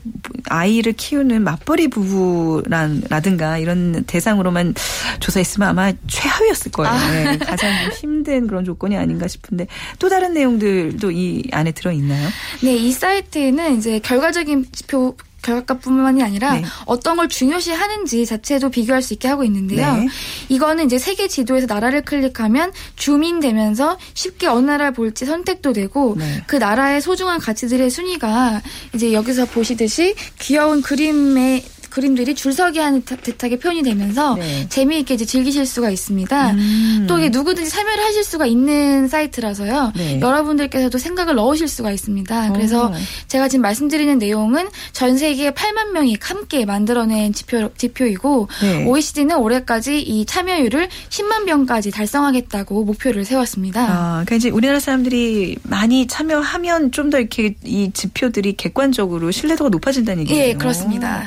아이를 0.49 0.93
키우는 0.95 1.43
맞벌이 1.43 1.89
부부라든가 1.89 3.59
이런 3.59 4.05
대상으로만 4.05 4.75
조사했으면 5.21 5.69
아마 5.69 5.93
최하위였을 6.07 6.73
거예요. 6.73 6.93
아. 6.93 7.11
네, 7.11 7.39
가장 7.39 7.71
힘든 8.01 8.47
그런 8.47 8.65
조건이 8.65 8.97
아닌가 8.97 9.29
싶은데 9.29 9.67
또 9.99 10.09
다른 10.09 10.35
내용들도 10.35 11.11
이 11.11 11.49
안에 11.53 11.73
들어 11.73 11.93
있나요? 11.93 12.29
네, 12.63 12.75
이 12.75 12.93
사이트에는 12.93 13.79
이제 13.79 13.99
결과적인 14.01 14.67
지표 14.73 15.17
결과뿐만이 15.43 16.23
아니라 16.23 16.55
네. 16.55 16.65
어떤 16.87 17.17
걸 17.17 17.29
중요시 17.29 17.73
하는지 17.73 18.25
자체도 18.25 18.71
비교할 18.71 19.03
수 19.03 19.13
있게 19.13 19.29
하고 19.29 19.45
있는데요. 19.45 19.97
네. 19.97 20.09
이거는 20.49 20.87
이제 20.87 20.99
세계 20.99 21.29
지도에서 21.29 21.67
나라를 21.67 22.03
클릭하면 22.03 22.73
주민 22.97 23.41
되면서 23.41 23.99
쉽게 24.15 24.47
어느 24.47 24.67
나라를 24.67 24.93
볼지 24.93 25.27
선택도 25.27 25.73
되고 25.73 26.15
네. 26.17 26.43
그 26.47 26.57
나라의 26.57 27.01
소중한 27.01 27.39
가치들의 27.41 27.91
순위가 27.91 28.63
이제 28.95 29.13
여기서 29.13 29.47
보시듯이 29.47 30.15
귀여운 30.39 30.81
그림의 30.81 31.65
그림들이 31.93 32.35
줄서기 32.35 32.79
하는 32.79 33.03
듯하게 33.05 33.59
표현이 33.59 33.83
되면서 33.83 34.35
네. 34.35 34.67
재미있게 34.69 35.15
이제 35.15 35.25
즐기실 35.25 35.67
수가 35.67 35.91
있습니다. 35.91 36.51
음. 36.53 37.05
또 37.07 37.19
이게 37.19 37.29
누구든지 37.29 37.71
참여를 37.71 38.03
하실 38.03 38.25
수가 38.25 38.47
있는 38.47 39.09
사이트라서요. 39.09 39.93
네. 39.95 40.21
여러분들께서도 40.21 40.99
생각을 40.99 41.35
넣으실 41.35 41.69
수가 41.69 41.91
있습니다. 41.93 42.53
그래서 42.53 42.89
오. 42.89 42.95
제가 43.29 43.49
지금 43.49 43.63
말씀드리는 43.63 44.19
내용은 44.19 44.69
전 44.93 45.19
세계 45.19 45.51
8만 45.51 45.93
명이 45.93 46.17
함께 46.21 46.65
만들어낸 46.65 47.33
지표, 47.33 47.71
지표이고 47.77 48.49
네. 48.63 48.85
OECD는 48.87 49.37
올해까지 49.37 50.01
이 50.01 50.25
참여율을 50.25 50.89
10만 51.11 51.45
명까지 51.45 51.91
달성하겠다고 51.91 52.85
목표를 52.85 53.25
세웠습니다. 53.25 53.83
아, 53.83 54.11
그러니까 54.25 54.37
이제 54.37 54.49
우리나라 54.51 54.81
사람들이 54.81 55.59
많이 55.63 56.07
참여하면 56.07 56.91
좀 56.91 57.13
더 57.13 57.19
이렇게 57.19 57.55
이 57.65 57.91
지표들이 57.93 58.55
객관적으로 58.55 59.31
신뢰도가 59.31 59.69
높아진다는 59.69 60.23
얘기예요. 60.23 60.49
예, 60.49 60.55
그렇습니다. 60.55 61.25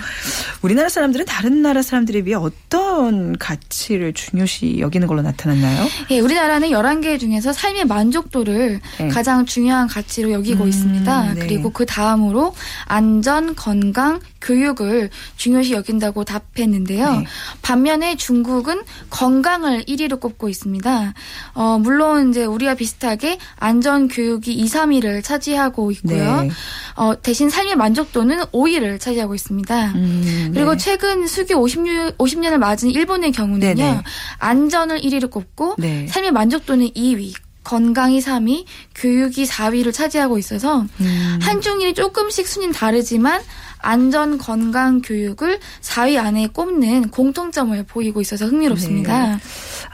우리나라 0.65 0.89
사람들은 0.89 1.27
다른 1.27 1.61
나라 1.61 1.83
사람들에 1.83 2.23
비해 2.23 2.35
어떤 2.35 3.37
가치를 3.37 4.13
중요시 4.13 4.79
여기는 4.79 5.07
걸로 5.07 5.21
나타났나요? 5.21 5.85
예, 6.09 6.19
우리나라는 6.19 6.69
11개 6.69 7.19
중에서 7.19 7.53
삶의 7.53 7.85
만족도를 7.85 8.81
네. 8.97 9.07
가장 9.09 9.45
중요한 9.45 9.87
가치로 9.87 10.31
여기고 10.31 10.63
음, 10.63 10.69
있습니다. 10.69 11.33
네. 11.35 11.39
그리고 11.39 11.69
그 11.69 11.85
다음으로 11.85 12.55
안전, 12.85 13.53
건강, 13.53 14.19
교육을 14.41 15.11
중요시 15.37 15.73
여긴다고 15.73 16.23
답했는데요. 16.23 17.11
네. 17.11 17.25
반면에 17.61 18.15
중국은 18.15 18.81
건강을 19.11 19.83
1위로 19.83 20.19
꼽고 20.19 20.49
있습니다. 20.49 21.13
어, 21.53 21.79
물론 21.79 22.31
이제 22.31 22.43
우리와 22.45 22.73
비슷하게 22.73 23.37
안전 23.57 24.07
교육이 24.07 24.53
2, 24.53 24.65
3위를 24.65 25.23
차지하고 25.23 25.91
있고요. 25.91 26.41
네. 26.41 26.49
어, 26.95 27.13
대신 27.21 27.49
삶의 27.49 27.75
만족도는 27.75 28.45
5위를 28.45 28.99
차지하고 28.99 29.35
있습니다. 29.35 29.91
음, 29.95 30.53
그리고 30.55 30.71
네. 30.71 30.77
최근 30.77 31.27
수교 31.27 31.53
50년, 31.55 32.17
50년을 32.17 32.57
맞은 32.57 32.89
일본의 32.89 33.31
경우는요. 33.33 33.75
네네. 33.75 34.01
안전을 34.39 35.01
1위로 35.01 35.29
꼽고 35.29 35.75
네. 35.77 36.07
삶의 36.07 36.31
만족도는 36.31 36.91
2위, 36.91 37.33
건강이 37.65 38.19
3위, 38.19 38.65
교육이 38.95 39.45
4위를 39.45 39.93
차지하고 39.93 40.37
있어서 40.37 40.85
음. 41.01 41.39
한중일이 41.41 41.93
조금씩 41.93 42.47
순위는 42.47 42.73
다르지만 42.73 43.41
안전 43.79 44.37
건강 44.37 45.01
교육을 45.01 45.59
4위 45.81 46.17
안에 46.17 46.47
꼽는 46.47 47.09
공통점을 47.09 47.83
보이고 47.83 48.21
있어서 48.21 48.45
흥미롭습니다. 48.45 49.27
네. 49.27 49.37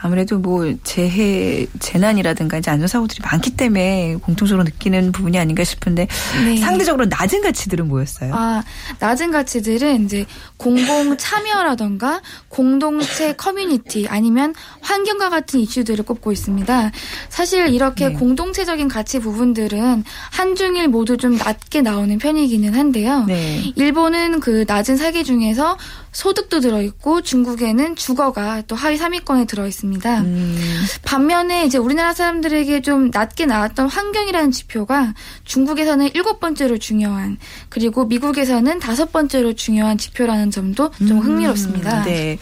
아무래도 0.02 0.38
뭐 0.38 0.72
재해 0.82 1.66
재난이라든가 1.78 2.58
이제 2.58 2.70
안전사고들이 2.70 3.20
많기 3.22 3.50
때문에 3.50 4.16
공통적으로 4.20 4.64
느끼는 4.64 5.12
부분이 5.12 5.38
아닌가 5.38 5.62
싶은데 5.62 6.08
네. 6.44 6.56
상대적으로 6.56 7.06
낮은 7.06 7.40
가치들은 7.40 7.86
뭐였어요? 7.86 8.34
아 8.34 8.64
낮은 8.98 9.30
가치들은 9.30 10.04
이제 10.04 10.26
공공 10.56 11.16
참여라던가 11.16 12.20
공동체 12.48 13.32
커뮤니티 13.34 14.08
아니면 14.08 14.54
환경과 14.80 15.30
같은 15.30 15.60
이슈들을 15.60 16.04
꼽고 16.04 16.32
있습니다. 16.32 16.90
사실 17.28 17.68
이렇게 17.68 18.08
네. 18.08 18.14
공동체적인 18.14 18.88
가치 18.88 19.20
부분들은 19.20 20.02
한중일 20.32 20.88
모두 20.88 21.16
좀 21.16 21.36
낮게 21.36 21.80
나오는 21.82 22.18
편이기는 22.18 22.74
한데요. 22.74 23.24
네. 23.26 23.72
일본은 23.76 24.40
그 24.40 24.64
낮은 24.66 24.96
사계 24.96 25.22
중에서 25.22 25.78
소득도 26.12 26.60
들어있고 26.60 27.22
중국에는 27.22 27.96
주거가 27.96 28.62
또 28.66 28.76
하위 28.76 28.98
3위권에 28.98 29.48
들어있습니다. 29.48 30.20
음. 30.20 30.84
반면에 31.02 31.64
이제 31.64 31.78
우리나라 31.78 32.12
사람들에게 32.12 32.82
좀 32.82 33.10
낮게 33.12 33.46
나왔던 33.46 33.88
환경이라는 33.88 34.50
지표가 34.50 35.14
중국에서는 35.44 36.10
일곱 36.14 36.38
번째로 36.38 36.76
중요한 36.78 37.38
그리고 37.70 38.04
미국에서는 38.04 38.78
다섯 38.78 39.10
번째로 39.10 39.54
중요한 39.54 39.96
지표라는 39.96 40.50
점도 40.50 40.90
좀 40.98 41.12
음. 41.12 41.18
흥미롭습니다. 41.20 42.04
네. 42.04 42.38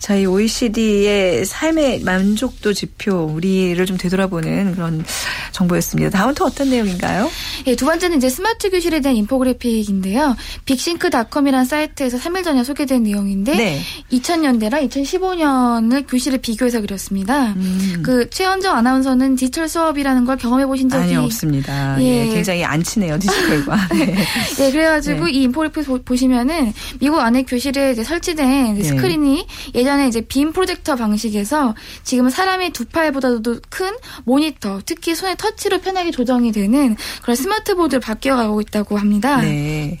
자, 0.00 0.16
이 0.16 0.26
OECD의 0.26 1.44
삶의 1.44 2.00
만족도 2.00 2.72
지표 2.72 3.24
우리를 3.24 3.84
좀 3.86 3.96
되돌아보는 3.96 4.74
그런 4.74 5.04
정보였습니다. 5.52 6.10
다음 6.10 6.34
또 6.34 6.44
어떤 6.44 6.70
내용인가요? 6.70 7.30
예, 7.68 7.76
두 7.76 7.86
번째는 7.86 8.16
이제 8.16 8.28
스마트 8.28 8.68
교실에 8.70 9.00
대한 9.00 9.16
인포그래픽인데요. 9.16 10.36
빅싱크닷컴이라는 10.64 11.64
사이트에서 11.66 12.18
3일 12.18 12.42
전에 12.42 12.64
소개된 12.64 13.06
내용인데 13.12 13.56
네. 13.56 13.80
2000년대랑 14.10 14.88
2015년을 14.88 16.04
교실을 16.08 16.38
비교해서 16.38 16.80
그렸습니다. 16.80 17.52
음. 17.52 18.02
그 18.02 18.28
최현정 18.30 18.76
아나운서는 18.76 19.36
디지털 19.36 19.68
수업이라는 19.68 20.24
걸 20.24 20.36
경험해 20.36 20.66
보신 20.66 20.88
적이 20.88 21.02
아니 21.02 21.16
없습니다. 21.16 22.00
예. 22.00 22.26
예 22.26 22.34
굉장히 22.34 22.64
안 22.64 22.82
친해요 22.82 23.18
디지털과. 23.18 23.88
네. 23.94 24.16
예, 24.60 24.70
그래가지고 24.70 25.26
네. 25.26 25.32
이 25.32 25.42
인포그래픽 25.42 26.04
보시면은 26.04 26.72
미국 27.00 27.20
안에 27.20 27.42
교실에 27.42 27.92
이제 27.92 28.02
설치된 28.04 28.74
네. 28.74 28.82
스크린이 28.82 29.46
예전에 29.74 30.08
이제 30.08 30.20
빔 30.20 30.52
프로젝터 30.52 30.96
방식에서 30.96 31.74
지금은 32.02 32.30
사람의 32.30 32.70
두 32.70 32.84
팔보다도 32.86 33.60
큰 33.68 33.90
모니터, 34.24 34.80
특히 34.84 35.14
손에 35.14 35.34
터치로 35.36 35.78
편하게 35.80 36.10
조정이 36.10 36.52
되는 36.52 36.96
그런 37.22 37.36
smart 37.36 37.59
board를 37.59 38.00
바뀌어가고 38.00 38.60
있다고 38.60 38.98
합니다. 38.98 39.40
네. 39.40 39.98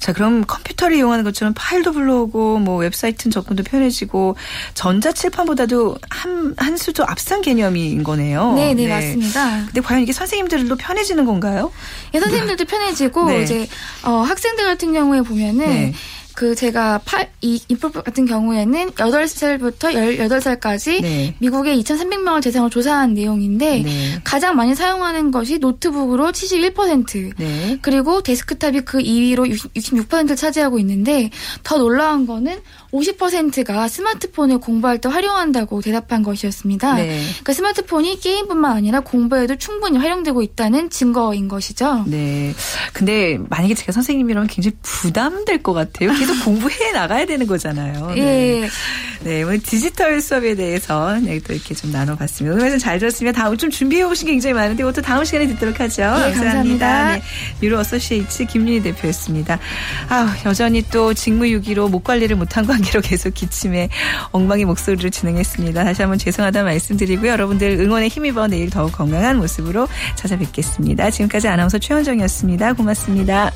자, 0.00 0.12
그럼 0.12 0.44
컴퓨터를 0.46 0.96
이용하는 0.96 1.24
것처럼 1.24 1.54
파일도 1.56 1.92
불러오고 1.92 2.58
뭐 2.58 2.76
웹사이트는 2.78 3.30
접근도 3.32 3.62
편해지고 3.64 4.36
전자칠판보다도 4.74 5.96
한, 6.10 6.54
한 6.56 6.76
수도 6.76 7.04
앞선 7.04 7.42
개념인 7.42 8.02
거네요. 8.02 8.54
네, 8.54 8.74
네, 8.74 8.86
네, 8.86 8.88
맞습니다. 8.88 9.66
근데 9.66 9.80
과연 9.80 10.02
이게 10.02 10.12
선생님들도 10.12 10.76
편해지는 10.76 11.24
건가요? 11.24 11.72
예, 12.14 12.20
선생님들도 12.20 12.64
편해지고 12.64 13.26
네. 13.26 13.42
이제 13.42 13.68
어, 14.04 14.20
학생들 14.20 14.64
같은 14.64 14.92
경우에 14.92 15.22
보면은 15.22 15.66
네. 15.66 15.94
그 16.38 16.54
제가 16.54 17.00
파, 17.04 17.26
이 17.40 17.60
인프 17.66 17.90
같은 17.90 18.24
경우에는 18.24 18.92
8살부터 18.92 19.92
18살까지 19.92 21.02
네. 21.02 21.34
미국의 21.40 21.82
2,300명을 21.82 22.44
대상으로 22.44 22.70
조사한 22.70 23.14
내용인데 23.14 23.82
네. 23.82 24.20
가장 24.22 24.54
많이 24.54 24.76
사용하는 24.76 25.32
것이 25.32 25.58
노트북으로 25.58 26.30
71% 26.30 27.32
네. 27.38 27.78
그리고 27.82 28.22
데스크탑이 28.22 28.82
그 28.82 28.98
2위로 28.98 29.50
66%를 29.50 30.36
차지하고 30.36 30.78
있는데 30.78 31.30
더 31.64 31.76
놀라운 31.76 32.24
거는 32.24 32.60
50%가 32.92 33.88
스마트폰을 33.88 34.58
공부할 34.58 34.98
때 34.98 35.08
활용한다고 35.08 35.80
대답한 35.82 36.22
것이었습니다. 36.22 36.94
네. 36.94 37.20
그러니까 37.30 37.52
스마트폰이 37.52 38.20
게임뿐만 38.20 38.76
아니라 38.76 39.00
공부에도 39.00 39.56
충분히 39.56 39.98
활용되고 39.98 40.40
있다는 40.40 40.88
증거인 40.90 41.48
것이죠. 41.48 42.04
네. 42.06 42.54
근데 42.92 43.40
만약에 43.48 43.74
제가 43.74 43.90
선생님이라면 43.90 44.46
굉장히 44.46 44.76
부담될 44.82 45.64
것 45.64 45.72
같아요. 45.72 46.12
계속 46.28 46.44
공부해 46.44 46.92
나가야 46.92 47.24
되는 47.24 47.46
거잖아요. 47.46 48.12
네. 48.14 48.62
예. 48.62 48.68
네, 49.20 49.42
오늘 49.42 49.58
디지털 49.58 50.20
수업에 50.20 50.54
대해서 50.54 51.18
네, 51.18 51.40
또 51.40 51.54
이렇게 51.54 51.74
좀 51.74 51.90
나눠봤습니다. 51.90 52.52
오늘 52.52 52.64
말씀 52.64 52.78
잘 52.78 52.98
들었으면 52.98 53.32
다음 53.32 53.56
좀 53.56 53.70
준비해 53.70 54.02
오신 54.02 54.26
게 54.26 54.32
굉장히 54.32 54.54
많은데 54.54 54.82
이것도 54.82 55.02
다음 55.02 55.24
시간에 55.24 55.46
듣도록 55.48 55.80
하죠. 55.80 56.02
네, 56.02 56.08
감사합니다. 56.08 56.36
감사합니다. 56.36 57.12
네, 57.16 57.22
유로 57.62 57.78
어소시에이츠 57.78 58.44
김윤희 58.44 58.82
대표였습니다. 58.82 59.58
아, 60.08 60.36
여전히 60.44 60.82
또 60.90 61.14
직무유기로 61.14 61.88
목 61.88 62.04
관리를 62.04 62.36
못한 62.36 62.66
관계로 62.66 63.00
계속 63.00 63.34
기침에 63.34 63.88
엉망의 64.30 64.66
목소리를 64.66 65.10
진행했습니다. 65.10 65.82
다시 65.82 66.02
한번 66.02 66.18
죄송하다 66.18 66.62
말씀드리고요. 66.62 67.32
여러분들 67.32 67.80
응원에 67.80 68.08
힘입어 68.08 68.46
내일 68.48 68.70
더욱 68.70 68.92
건강한 68.92 69.38
모습으로 69.38 69.88
찾아뵙겠습니다. 70.14 71.10
지금까지 71.10 71.48
아나운서 71.48 71.78
최현정이었습니다. 71.78 72.74
고맙습니다. 72.74 73.50